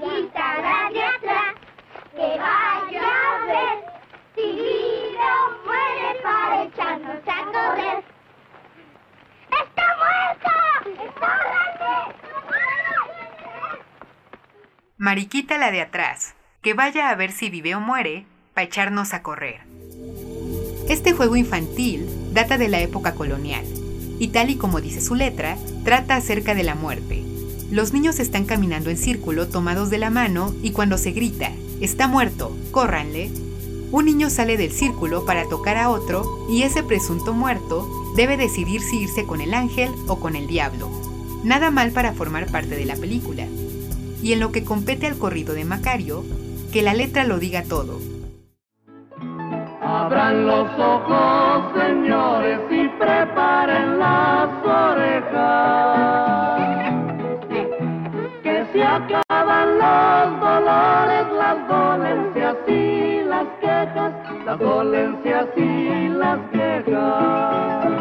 Quítala 0.00 0.90
de 0.92 1.02
atrás, 1.04 1.54
que 2.10 2.18
vaya 2.18 3.02
a 3.30 3.46
ver 3.46 3.84
si 4.34 4.42
vive 4.42 5.22
o 5.22 5.64
muere 5.64 6.20
para 6.20 6.64
echarnos 6.64 7.22
a 7.26 7.44
correr. 7.44 8.04
¡Está 9.50 9.86
muerta! 9.98 10.54
¡Está 11.04 11.32
Mariquita 14.98 15.58
la 15.58 15.70
de 15.70 15.80
atrás, 15.80 16.34
que 16.62 16.74
vaya 16.74 17.10
a 17.10 17.14
ver 17.16 17.32
si 17.32 17.50
vive 17.50 17.74
o 17.74 17.80
muere 17.80 18.24
para 18.54 18.66
echarnos 18.66 19.14
a 19.14 19.22
correr. 19.22 19.62
Este 20.88 21.12
juego 21.12 21.34
infantil 21.34 22.08
data 22.32 22.56
de 22.56 22.68
la 22.68 22.80
época 22.80 23.14
colonial 23.14 23.64
y 24.20 24.28
tal 24.28 24.48
y 24.48 24.56
como 24.56 24.80
dice 24.80 25.00
su 25.00 25.16
letra, 25.16 25.56
trata 25.84 26.14
acerca 26.14 26.54
de 26.54 26.62
la 26.62 26.76
muerte. 26.76 27.24
Los 27.72 27.92
niños 27.92 28.20
están 28.20 28.44
caminando 28.44 28.90
en 28.90 28.96
círculo 28.96 29.48
tomados 29.48 29.90
de 29.90 29.98
la 29.98 30.10
mano 30.10 30.54
y 30.62 30.70
cuando 30.70 30.98
se 30.98 31.10
grita, 31.10 31.50
está 31.80 32.06
muerto, 32.06 32.56
córranle, 32.70 33.30
un 33.90 34.04
niño 34.04 34.30
sale 34.30 34.56
del 34.56 34.70
círculo 34.70 35.24
para 35.24 35.48
tocar 35.48 35.76
a 35.76 35.90
otro 35.90 36.46
y 36.48 36.62
ese 36.62 36.84
presunto 36.84 37.32
muerto 37.32 37.88
debe 38.14 38.36
decidir 38.36 38.82
si 38.82 39.00
irse 39.00 39.24
con 39.24 39.40
el 39.40 39.52
ángel 39.52 39.90
o 40.06 40.20
con 40.20 40.36
el 40.36 40.46
diablo. 40.46 40.90
Nada 41.42 41.72
mal 41.72 41.90
para 41.90 42.12
formar 42.12 42.46
parte 42.46 42.76
de 42.76 42.84
la 42.84 42.94
película. 42.94 43.46
Y 44.22 44.32
en 44.32 44.38
lo 44.38 44.52
que 44.52 44.62
compete 44.62 45.08
al 45.08 45.18
corrido 45.18 45.52
de 45.54 45.64
Macario, 45.64 46.24
que 46.72 46.82
la 46.82 46.94
letra 46.94 47.24
lo 47.24 47.38
diga 47.38 47.62
todo. 47.68 48.00
Abran 49.82 50.46
los 50.46 50.66
ojos, 50.78 51.64
señores, 51.78 52.60
y 52.70 52.88
preparen 52.88 53.98
las 53.98 54.48
orejas. 54.64 55.82
Que 58.42 58.66
se 58.72 58.82
acaban 58.82 59.78
los 59.82 60.40
dolores, 60.40 61.26
las 61.36 61.68
dolencias 61.68 62.56
y 62.66 63.22
las 63.24 63.46
quejas, 63.60 64.12
las 64.46 64.58
dolencias 64.58 65.46
y 65.56 66.08
las 66.08 66.38
quejas. 66.52 67.92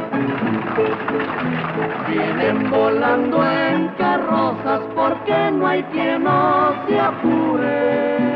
Vienen 2.07 2.71
volando 2.71 3.45
en 3.45 3.89
carrozas 3.97 4.81
porque 4.95 5.51
no 5.51 5.67
hay 5.67 5.83
quien 5.83 6.23
no 6.23 6.73
se 6.87 6.99
apure 6.99 8.30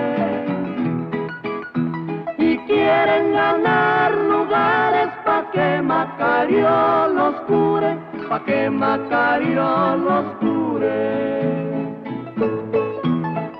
Quieren 2.86 3.34
ganar 3.34 4.12
lugares 4.14 5.10
pa' 5.26 5.50
que 5.52 5.82
Macario 5.82 7.08
los 7.18 7.36
cure, 7.48 7.98
pa' 8.30 8.44
que 8.46 8.70
Macario 8.70 9.70
los 10.08 10.26
cure. 10.42 11.00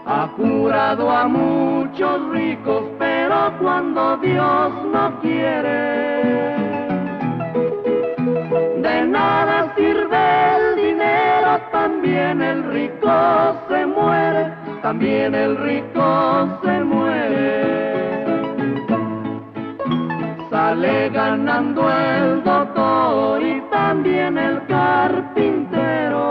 Ha 0.06 0.28
curado 0.38 1.10
a 1.10 1.28
muchos 1.28 2.18
ricos, 2.38 2.84
pero 3.00 3.52
cuando 3.60 4.18
Dios 4.18 4.72
no 4.94 5.20
quiere, 5.22 5.82
de 8.86 8.98
nada 9.08 9.74
sirve 9.76 10.24
el 10.56 10.66
dinero, 10.76 11.52
también 11.72 12.44
el 12.44 12.64
rico 12.78 13.16
se 13.70 13.88
muere, 13.88 14.54
también 14.84 15.34
el 15.34 15.58
rico 15.58 16.60
se 16.62 16.84
muere. 16.84 17.75
Sale 20.76 21.10
ganando 21.10 21.90
el 21.90 22.44
doctor 22.44 23.42
y 23.42 23.62
también 23.72 24.38
el 24.38 24.62
carpintero. 24.66 26.26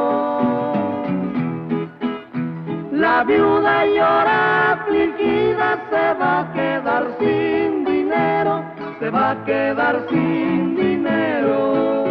La 2.93 3.25
viuda 3.25 3.87
llora 3.87 4.73
afligida, 4.73 5.79
se 5.89 6.15
va 6.21 6.41
a 6.41 6.53
quedar 6.53 7.07
sin 7.19 7.87
dinero, 7.87 8.63
se 8.99 9.09
va 9.09 9.31
a 9.31 9.45
quedar 9.47 10.07
sin 10.11 10.77
dinero. 10.77 12.05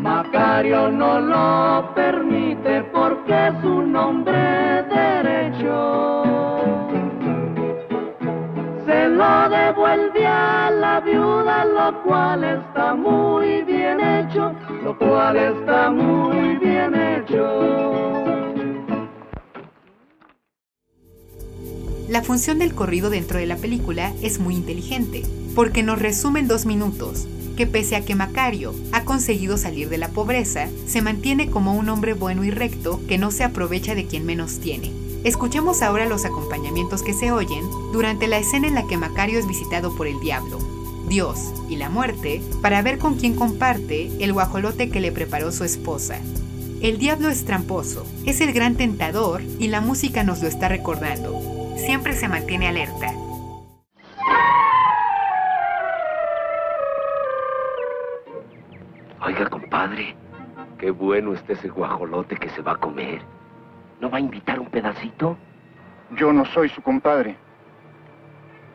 Macario 0.00 0.90
no 0.90 1.20
lo 1.20 1.94
permite 1.94 2.84
porque 2.84 3.48
es 3.48 3.64
un 3.64 3.94
lo 9.24 9.48
devuelve 9.48 10.26
a 10.26 10.70
la 10.70 11.00
viuda, 11.00 11.64
lo 11.64 12.02
cual 12.02 12.44
está 12.44 12.94
muy 12.94 13.62
bien 13.62 13.98
hecho, 14.00 14.52
lo 14.82 14.96
cual 14.98 15.36
está 15.36 15.90
muy 15.90 16.56
bien 16.56 16.94
hecho. 16.94 17.44
La 22.08 22.22
función 22.22 22.58
del 22.58 22.74
corrido 22.74 23.08
dentro 23.08 23.38
de 23.38 23.46
la 23.46 23.56
película 23.56 24.12
es 24.22 24.38
muy 24.38 24.54
inteligente, 24.54 25.22
porque 25.54 25.82
nos 25.82 25.98
resume 25.98 26.40
en 26.40 26.48
dos 26.48 26.66
minutos 26.66 27.26
que 27.56 27.66
pese 27.66 27.94
a 27.96 28.04
que 28.04 28.16
Macario 28.16 28.74
ha 28.92 29.04
conseguido 29.04 29.56
salir 29.56 29.88
de 29.88 29.96
la 29.96 30.08
pobreza, 30.08 30.68
se 30.86 31.02
mantiene 31.02 31.50
como 31.50 31.74
un 31.74 31.88
hombre 31.88 32.12
bueno 32.12 32.42
y 32.42 32.50
recto 32.50 33.00
que 33.06 33.16
no 33.16 33.30
se 33.30 33.44
aprovecha 33.44 33.94
de 33.94 34.06
quien 34.06 34.26
menos 34.26 34.58
tiene. 34.58 35.03
Escuchemos 35.24 35.80
ahora 35.80 36.04
los 36.04 36.26
acompañamientos 36.26 37.02
que 37.02 37.14
se 37.14 37.32
oyen 37.32 37.64
durante 37.92 38.28
la 38.28 38.36
escena 38.36 38.68
en 38.68 38.74
la 38.74 38.86
que 38.86 38.98
Macario 38.98 39.38
es 39.38 39.46
visitado 39.46 39.96
por 39.96 40.06
el 40.06 40.20
diablo, 40.20 40.58
Dios 41.08 41.54
y 41.66 41.76
la 41.76 41.88
muerte 41.88 42.42
para 42.60 42.82
ver 42.82 42.98
con 42.98 43.14
quién 43.14 43.34
comparte 43.34 44.10
el 44.22 44.34
guajolote 44.34 44.90
que 44.90 45.00
le 45.00 45.12
preparó 45.12 45.50
su 45.50 45.64
esposa. 45.64 46.18
El 46.82 46.98
diablo 46.98 47.30
es 47.30 47.46
tramposo, 47.46 48.06
es 48.26 48.42
el 48.42 48.52
gran 48.52 48.76
tentador 48.76 49.40
y 49.58 49.68
la 49.68 49.80
música 49.80 50.24
nos 50.24 50.42
lo 50.42 50.48
está 50.48 50.68
recordando. 50.68 51.40
Siempre 51.78 52.12
se 52.12 52.28
mantiene 52.28 52.68
alerta. 52.68 53.14
Oiga, 59.24 59.48
compadre, 59.48 60.14
qué 60.78 60.90
bueno 60.90 61.32
está 61.32 61.54
ese 61.54 61.70
guajolote 61.70 62.36
que 62.36 62.50
se 62.50 62.60
va 62.60 62.72
a 62.72 62.76
comer. 62.76 63.22
¿No 64.00 64.10
va 64.10 64.18
a 64.18 64.20
invitar 64.20 64.60
un 64.60 64.66
pedacito? 64.66 65.36
Yo 66.16 66.32
no 66.32 66.44
soy 66.46 66.68
su 66.68 66.82
compadre. 66.82 67.36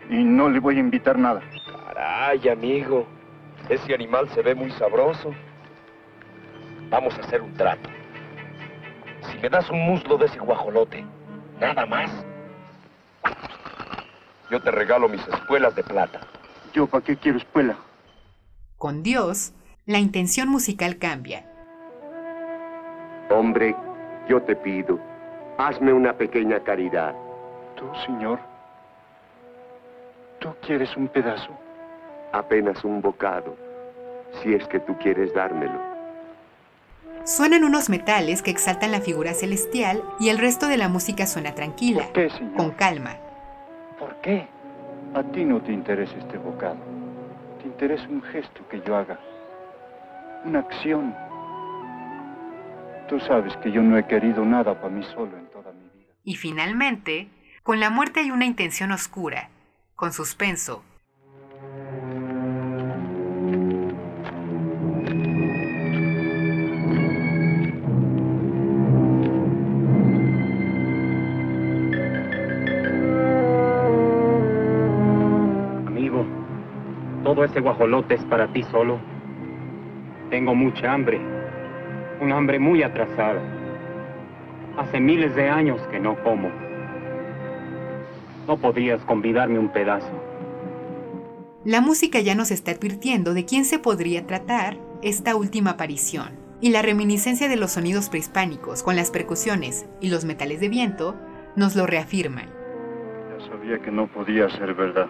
Y 0.10 0.24
no 0.24 0.50
le 0.50 0.60
voy 0.60 0.78
a 0.78 0.80
invitar 0.80 1.18
nada. 1.18 1.42
Caray, 1.86 2.50
amigo. 2.50 3.06
Ese 3.70 3.94
animal 3.94 4.28
se 4.30 4.42
ve 4.42 4.56
muy 4.56 4.72
sabroso. 4.72 5.34
Vamos 6.90 7.16
a 7.18 7.22
hacer 7.22 7.42
un 7.42 7.54
trato. 7.54 7.90
Si 9.30 9.38
me 9.38 9.50
das 9.50 9.70
un 9.70 9.82
muslo 9.82 10.18
de 10.18 10.26
ese 10.26 10.40
guajolote, 10.40 11.06
nada 11.60 11.86
más, 11.86 12.10
yo 14.50 14.60
te 14.62 14.72
regalo 14.72 15.08
mis 15.08 15.26
espuelas 15.28 15.76
de 15.76 15.84
plata. 15.84 16.22
¿Yo 16.74 16.88
para 16.88 17.04
qué 17.04 17.16
quiero 17.16 17.38
espuela? 17.38 17.76
Con 18.78 19.04
Dios, 19.04 19.54
la 19.86 20.00
intención 20.00 20.50
musical 20.50 20.98
cambia. 20.98 21.46
Hombre, 23.30 23.76
yo 24.28 24.42
te 24.42 24.56
pido, 24.56 25.00
hazme 25.60 25.92
una 25.94 26.14
pequeña 26.14 26.60
caridad. 26.62 27.14
¿Tú, 27.76 27.86
señor? 28.06 28.40
¿Tú 30.40 30.50
quieres 30.66 30.96
un 30.96 31.08
pedazo? 31.10 31.52
Apenas 32.32 32.84
un 32.86 33.02
bocado, 33.02 33.56
si 34.42 34.54
es 34.54 34.66
que 34.68 34.80
tú 34.80 34.98
quieres 35.00 35.34
dármelo. 35.34 35.80
Suenan 37.26 37.64
unos 37.66 37.90
metales 37.90 38.42
que 38.42 38.52
exaltan 38.52 38.92
la 38.92 39.02
figura 39.02 39.34
celestial 39.34 40.02
y 40.20 40.30
el 40.30 40.38
resto 40.38 40.68
de 40.68 40.78
la 40.78 40.88
música 40.88 41.26
suena 41.28 41.54
tranquila, 41.54 42.04
¿Por 42.04 42.14
qué, 42.14 42.30
señor? 42.30 42.54
con 42.56 42.72
calma. 42.72 43.18
¿Por 44.00 44.16
qué? 44.22 44.48
A 45.14 45.24
ti 45.24 45.44
no 45.44 45.62
te 45.62 45.74
interesa 45.74 46.16
este 46.18 46.38
bocado. 46.38 46.78
Te 47.62 47.68
interesa 47.68 48.08
un 48.08 48.22
gesto 48.22 48.62
que 48.70 48.80
yo 48.82 48.96
haga. 48.96 49.20
Una 50.46 50.60
acción. 50.60 51.14
Tú 53.10 53.20
sabes 53.22 53.58
que 53.58 53.72
yo 53.72 53.82
no 53.82 53.98
he 53.98 54.06
querido 54.06 54.46
nada 54.46 54.74
para 54.76 54.94
mí 54.94 55.04
solo 55.14 55.36
Y 56.30 56.36
finalmente, 56.36 57.28
con 57.64 57.80
la 57.80 57.90
muerte 57.90 58.20
hay 58.20 58.30
una 58.30 58.46
intención 58.46 58.92
oscura, 58.92 59.50
con 59.96 60.14
suspenso. 60.14 60.84
Amigo, 75.88 76.28
todo 77.24 77.44
ese 77.44 77.60
guajolote 77.60 78.14
es 78.14 78.24
para 78.26 78.54
ti 78.54 78.62
solo. 78.70 79.00
Tengo 80.30 80.54
mucha 80.54 80.94
hambre, 80.94 81.20
un 82.22 82.32
hambre 82.32 82.60
muy 82.60 82.84
atrasada. 82.84 83.59
Hace 84.80 85.02
miles 85.02 85.36
de 85.36 85.50
años 85.50 85.82
que 85.92 86.00
no 86.00 86.16
como. 86.24 86.50
¿No 88.48 88.56
podrías 88.56 89.02
convidarme 89.02 89.60
un 89.60 89.68
pedazo? 89.68 90.10
La 91.66 91.82
música 91.82 92.22
ya 92.22 92.34
nos 92.34 92.50
está 92.50 92.72
advirtiendo 92.72 93.34
de 93.34 93.44
quién 93.44 93.66
se 93.66 93.78
podría 93.78 94.26
tratar 94.26 94.78
esta 95.02 95.36
última 95.36 95.72
aparición. 95.72 96.30
Y 96.62 96.70
la 96.70 96.82
reminiscencia 96.82 97.50
de 97.50 97.58
los 97.58 97.72
sonidos 97.72 98.08
prehispánicos 98.08 98.82
con 98.82 98.96
las 98.96 99.12
percusiones 99.12 99.86
y 100.00 100.10
los 100.10 100.24
metales 100.24 100.62
de 100.62 100.70
viento 100.70 101.18
nos 101.58 101.76
lo 101.76 101.86
reafirman. 101.86 102.48
Ya 103.38 103.48
sabía 103.50 103.80
que 103.80 103.92
no 103.92 104.08
podía 104.08 104.50
ser 104.50 104.74
verdad. 104.76 105.10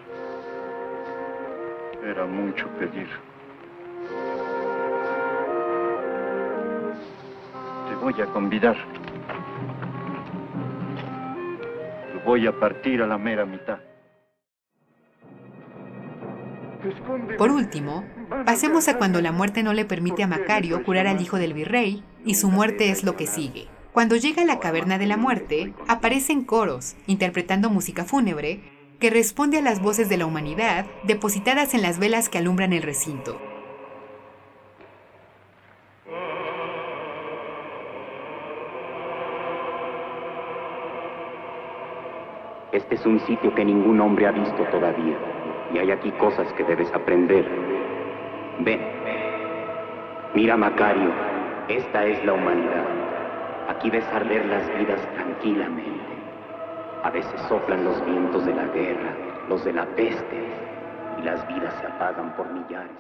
Era 2.04 2.26
mucho 2.26 2.68
pedir. 2.80 3.08
Te 7.88 7.96
voy 8.04 8.20
a 8.20 8.26
convidar. 8.34 8.76
Voy 12.30 12.46
a 12.46 12.60
partir 12.60 13.02
a 13.02 13.08
la 13.08 13.18
mera 13.18 13.44
mitad. 13.44 13.80
Por 17.40 17.50
último, 17.50 18.06
pasemos 18.46 18.88
a 18.88 19.00
cuando 19.00 19.20
la 19.20 19.32
muerte 19.32 19.64
no 19.64 19.74
le 19.74 19.84
permite 19.84 20.22
a 20.22 20.28
Macario 20.28 20.84
curar 20.84 21.08
al 21.08 21.20
hijo 21.22 21.38
del 21.38 21.56
virrey 21.56 22.04
y 22.24 22.36
su 22.36 22.52
muerte 22.52 22.92
es 22.92 23.04
lo 23.04 23.16
que 23.16 23.26
sigue. 23.26 23.68
Cuando 23.94 24.16
llega 24.16 24.44
a 24.44 24.46
la 24.46 24.60
caverna 24.60 25.00
de 25.00 25.08
la 25.08 25.18
muerte, 25.18 25.74
aparecen 25.88 26.46
coros 26.46 26.96
interpretando 27.08 27.72
música 27.72 28.06
fúnebre 28.06 28.62
que 29.00 29.10
responde 29.10 29.58
a 29.58 29.64
las 29.64 29.82
voces 29.82 30.08
de 30.08 30.18
la 30.18 30.28
humanidad 30.28 30.86
depositadas 31.06 31.74
en 31.74 31.82
las 31.82 31.98
velas 31.98 32.30
que 32.30 32.38
alumbran 32.38 32.74
el 32.74 32.84
recinto. 32.84 33.42
Este 42.72 42.96
es 42.96 43.06
un 43.06 43.20
sitio 43.22 43.54
que 43.56 43.66
ningún 43.66 44.00
hombre 44.00 44.28
ha 44.28 44.32
visto 44.32 44.64
todavía. 44.66 45.18
Y 45.74 45.80
hay 45.80 45.92
aquí 45.92 46.12
cosas 46.14 46.52
que 46.54 46.64
debes 46.64 46.92
aprender. 46.94 47.46
Ven. 48.60 48.82
Mira, 50.36 50.56
Macario. 50.56 51.12
Esta 51.68 52.06
es 52.06 52.24
la 52.26 52.34
humanidad. 52.34 52.86
Aquí 53.70 53.90
ves 53.90 54.06
arder 54.06 54.46
las 54.46 54.68
vidas 54.78 55.02
tranquilamente. 55.14 56.10
A 57.04 57.10
veces 57.12 57.40
soplan 57.48 57.84
los 57.84 58.04
vientos 58.06 58.46
de 58.46 58.54
la 58.54 58.66
guerra, 58.66 59.16
los 59.48 59.64
de 59.64 59.74
la 59.74 59.86
peste, 59.96 60.44
y 61.18 61.22
las 61.22 61.48
vidas 61.48 61.74
se 61.80 61.88
apagan 61.88 62.36
por 62.36 62.52
millares. 62.52 62.98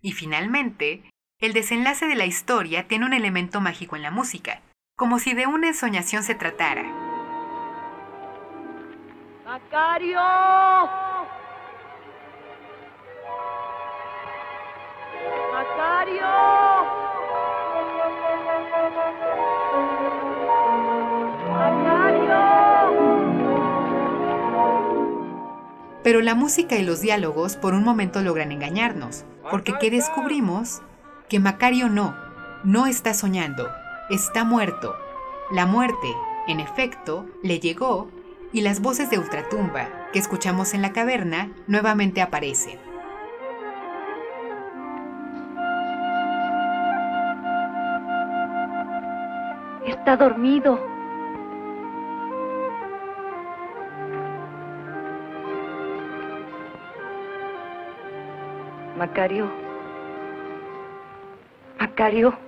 Y 0.00 0.12
finalmente, 0.12 1.02
el 1.40 1.52
desenlace 1.52 2.06
de 2.06 2.14
la 2.14 2.26
historia 2.26 2.86
tiene 2.86 3.06
un 3.06 3.12
elemento 3.12 3.60
mágico 3.60 3.96
en 3.96 4.02
la 4.02 4.10
música, 4.10 4.60
como 4.96 5.18
si 5.18 5.34
de 5.34 5.46
una 5.46 5.68
ensoñación 5.68 6.22
se 6.22 6.34
tratara. 6.34 7.05
¡Macario! 9.46 10.18
¡Macario! 15.52 16.26
Pero 26.02 26.20
la 26.22 26.34
música 26.34 26.74
y 26.74 26.82
los 26.82 27.00
diálogos 27.00 27.56
por 27.56 27.74
un 27.74 27.84
momento 27.84 28.22
logran 28.22 28.50
engañarnos, 28.50 29.24
porque 29.48 29.74
¿qué 29.80 29.92
descubrimos? 29.92 30.82
Que 31.28 31.38
Macario 31.38 31.88
no, 31.88 32.16
no 32.64 32.86
está 32.86 33.14
soñando, 33.14 33.68
está 34.10 34.42
muerto. 34.42 34.96
La 35.52 35.66
muerte, 35.66 36.08
en 36.48 36.58
efecto, 36.58 37.26
le 37.44 37.60
llegó 37.60 38.08
y 38.52 38.62
las 38.62 38.80
voces 38.80 39.10
de 39.10 39.18
ultratumba 39.18 39.88
que 40.12 40.18
escuchamos 40.18 40.74
en 40.74 40.82
la 40.82 40.92
caverna 40.92 41.50
nuevamente 41.66 42.22
aparecen. 42.22 42.78
Está 49.86 50.16
dormido. 50.16 50.80
Macario. 58.96 59.50
Macario. 61.78 62.45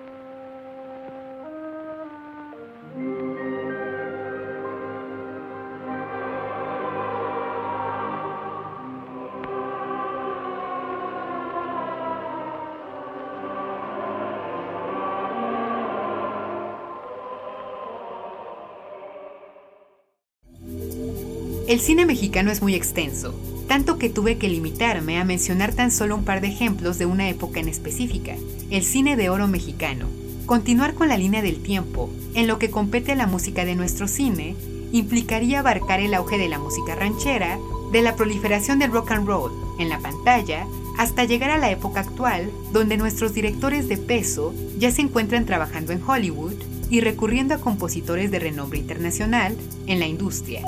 El 21.69 21.81
cine 21.81 22.07
mexicano 22.07 22.51
es 22.51 22.63
muy 22.63 22.75
extenso, 22.75 23.35
tanto 23.69 23.99
que 23.99 24.09
tuve 24.09 24.39
que 24.39 24.49
limitarme 24.49 25.19
a 25.19 25.25
mencionar 25.27 25.75
tan 25.75 25.91
solo 25.91 26.17
un 26.17 26.25
par 26.25 26.41
de 26.41 26.49
ejemplos 26.49 26.97
de 26.97 27.05
una 27.05 27.29
época 27.29 27.61
en 27.61 27.69
específica, 27.69 28.37
el 28.71 28.83
cine 28.83 29.17
de 29.17 29.29
oro 29.29 29.49
mexicano. 29.49 30.07
Continuar 30.47 30.95
con 30.95 31.09
la 31.09 31.19
línea 31.19 31.43
del 31.43 31.63
tiempo, 31.63 32.09
en 32.33 32.47
lo 32.47 32.59
que 32.59 32.71
compete 32.71 33.13
a 33.13 33.17
la 33.17 33.27
música 33.27 33.67
de 33.67 33.75
nuestro 33.75 34.09
cine, 34.09 34.57
implicaría 34.93 35.59
abarcar 35.59 36.01
el 36.01 36.15
auge 36.15 36.39
de 36.39 36.49
la 36.49 36.59
música 36.59 36.95
ranchera, 36.95 37.59
de 37.93 38.01
la 38.01 38.17
proliferación 38.17 38.79
del 38.79 38.91
rock 38.91 39.11
and 39.11 39.27
roll 39.27 39.53
en 39.79 39.91
la 39.91 39.99
pantalla, 39.99 40.67
hasta 40.97 41.25
llegar 41.25 41.51
a 41.51 41.59
la 41.59 41.71
época 41.71 42.01
actual, 42.01 42.51
donde 42.73 42.97
nuestros 42.97 43.35
directores 43.35 43.89
de 43.89 43.99
peso 43.99 44.55
ya 44.79 44.91
se 44.91 45.03
encuentran 45.03 45.45
trabajando 45.45 45.93
en 45.93 46.03
Hollywood 46.03 46.55
y 46.89 47.03
recurriendo 47.03 47.55
a 47.55 47.61
compositores 47.61 48.31
de 48.31 48.39
renombre 48.39 48.79
internacional 48.79 49.55
en 49.87 49.99
la 49.99 50.07
industria. 50.07 50.63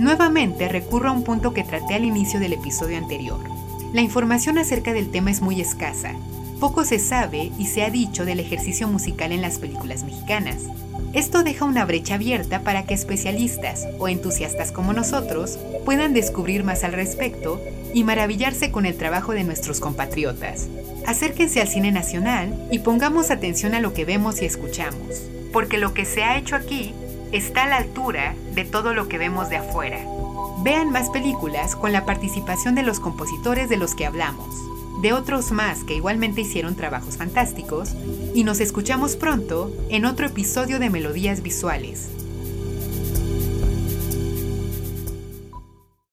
Nuevamente 0.00 0.66
recurro 0.66 1.10
a 1.10 1.12
un 1.12 1.24
punto 1.24 1.52
que 1.52 1.62
traté 1.62 1.92
al 1.92 2.06
inicio 2.06 2.40
del 2.40 2.54
episodio 2.54 2.96
anterior. 2.96 3.38
La 3.92 4.00
información 4.00 4.56
acerca 4.56 4.94
del 4.94 5.10
tema 5.10 5.30
es 5.30 5.42
muy 5.42 5.60
escasa. 5.60 6.14
Poco 6.58 6.86
se 6.86 6.98
sabe 6.98 7.52
y 7.58 7.66
se 7.66 7.82
ha 7.82 7.90
dicho 7.90 8.24
del 8.24 8.40
ejercicio 8.40 8.88
musical 8.88 9.30
en 9.30 9.42
las 9.42 9.58
películas 9.58 10.02
mexicanas. 10.04 10.62
Esto 11.12 11.42
deja 11.42 11.66
una 11.66 11.84
brecha 11.84 12.14
abierta 12.14 12.62
para 12.62 12.84
que 12.84 12.94
especialistas 12.94 13.86
o 13.98 14.08
entusiastas 14.08 14.72
como 14.72 14.94
nosotros 14.94 15.58
puedan 15.84 16.14
descubrir 16.14 16.64
más 16.64 16.82
al 16.82 16.94
respecto 16.94 17.60
y 17.92 18.02
maravillarse 18.02 18.70
con 18.70 18.86
el 18.86 18.96
trabajo 18.96 19.32
de 19.32 19.44
nuestros 19.44 19.80
compatriotas. 19.80 20.68
Acérquense 21.06 21.60
al 21.60 21.68
cine 21.68 21.92
nacional 21.92 22.68
y 22.70 22.78
pongamos 22.78 23.30
atención 23.30 23.74
a 23.74 23.80
lo 23.80 23.92
que 23.92 24.06
vemos 24.06 24.40
y 24.40 24.46
escuchamos, 24.46 25.28
porque 25.52 25.76
lo 25.76 25.92
que 25.92 26.06
se 26.06 26.24
ha 26.24 26.38
hecho 26.38 26.56
aquí 26.56 26.94
está 27.32 27.64
a 27.64 27.68
la 27.68 27.76
altura 27.76 28.34
de 28.54 28.64
todo 28.64 28.94
lo 28.94 29.08
que 29.08 29.18
vemos 29.18 29.48
de 29.48 29.56
afuera. 29.56 30.04
Vean 30.62 30.90
más 30.90 31.10
películas 31.10 31.76
con 31.76 31.92
la 31.92 32.04
participación 32.04 32.74
de 32.74 32.82
los 32.82 33.00
compositores 33.00 33.68
de 33.68 33.76
los 33.76 33.94
que 33.94 34.06
hablamos, 34.06 34.54
de 35.00 35.12
otros 35.12 35.52
más 35.52 35.84
que 35.84 35.94
igualmente 35.94 36.42
hicieron 36.42 36.76
trabajos 36.76 37.16
fantásticos, 37.16 37.94
y 38.34 38.44
nos 38.44 38.60
escuchamos 38.60 39.16
pronto 39.16 39.72
en 39.88 40.04
otro 40.04 40.26
episodio 40.26 40.78
de 40.78 40.90
Melodías 40.90 41.42
Visuales. 41.42 42.19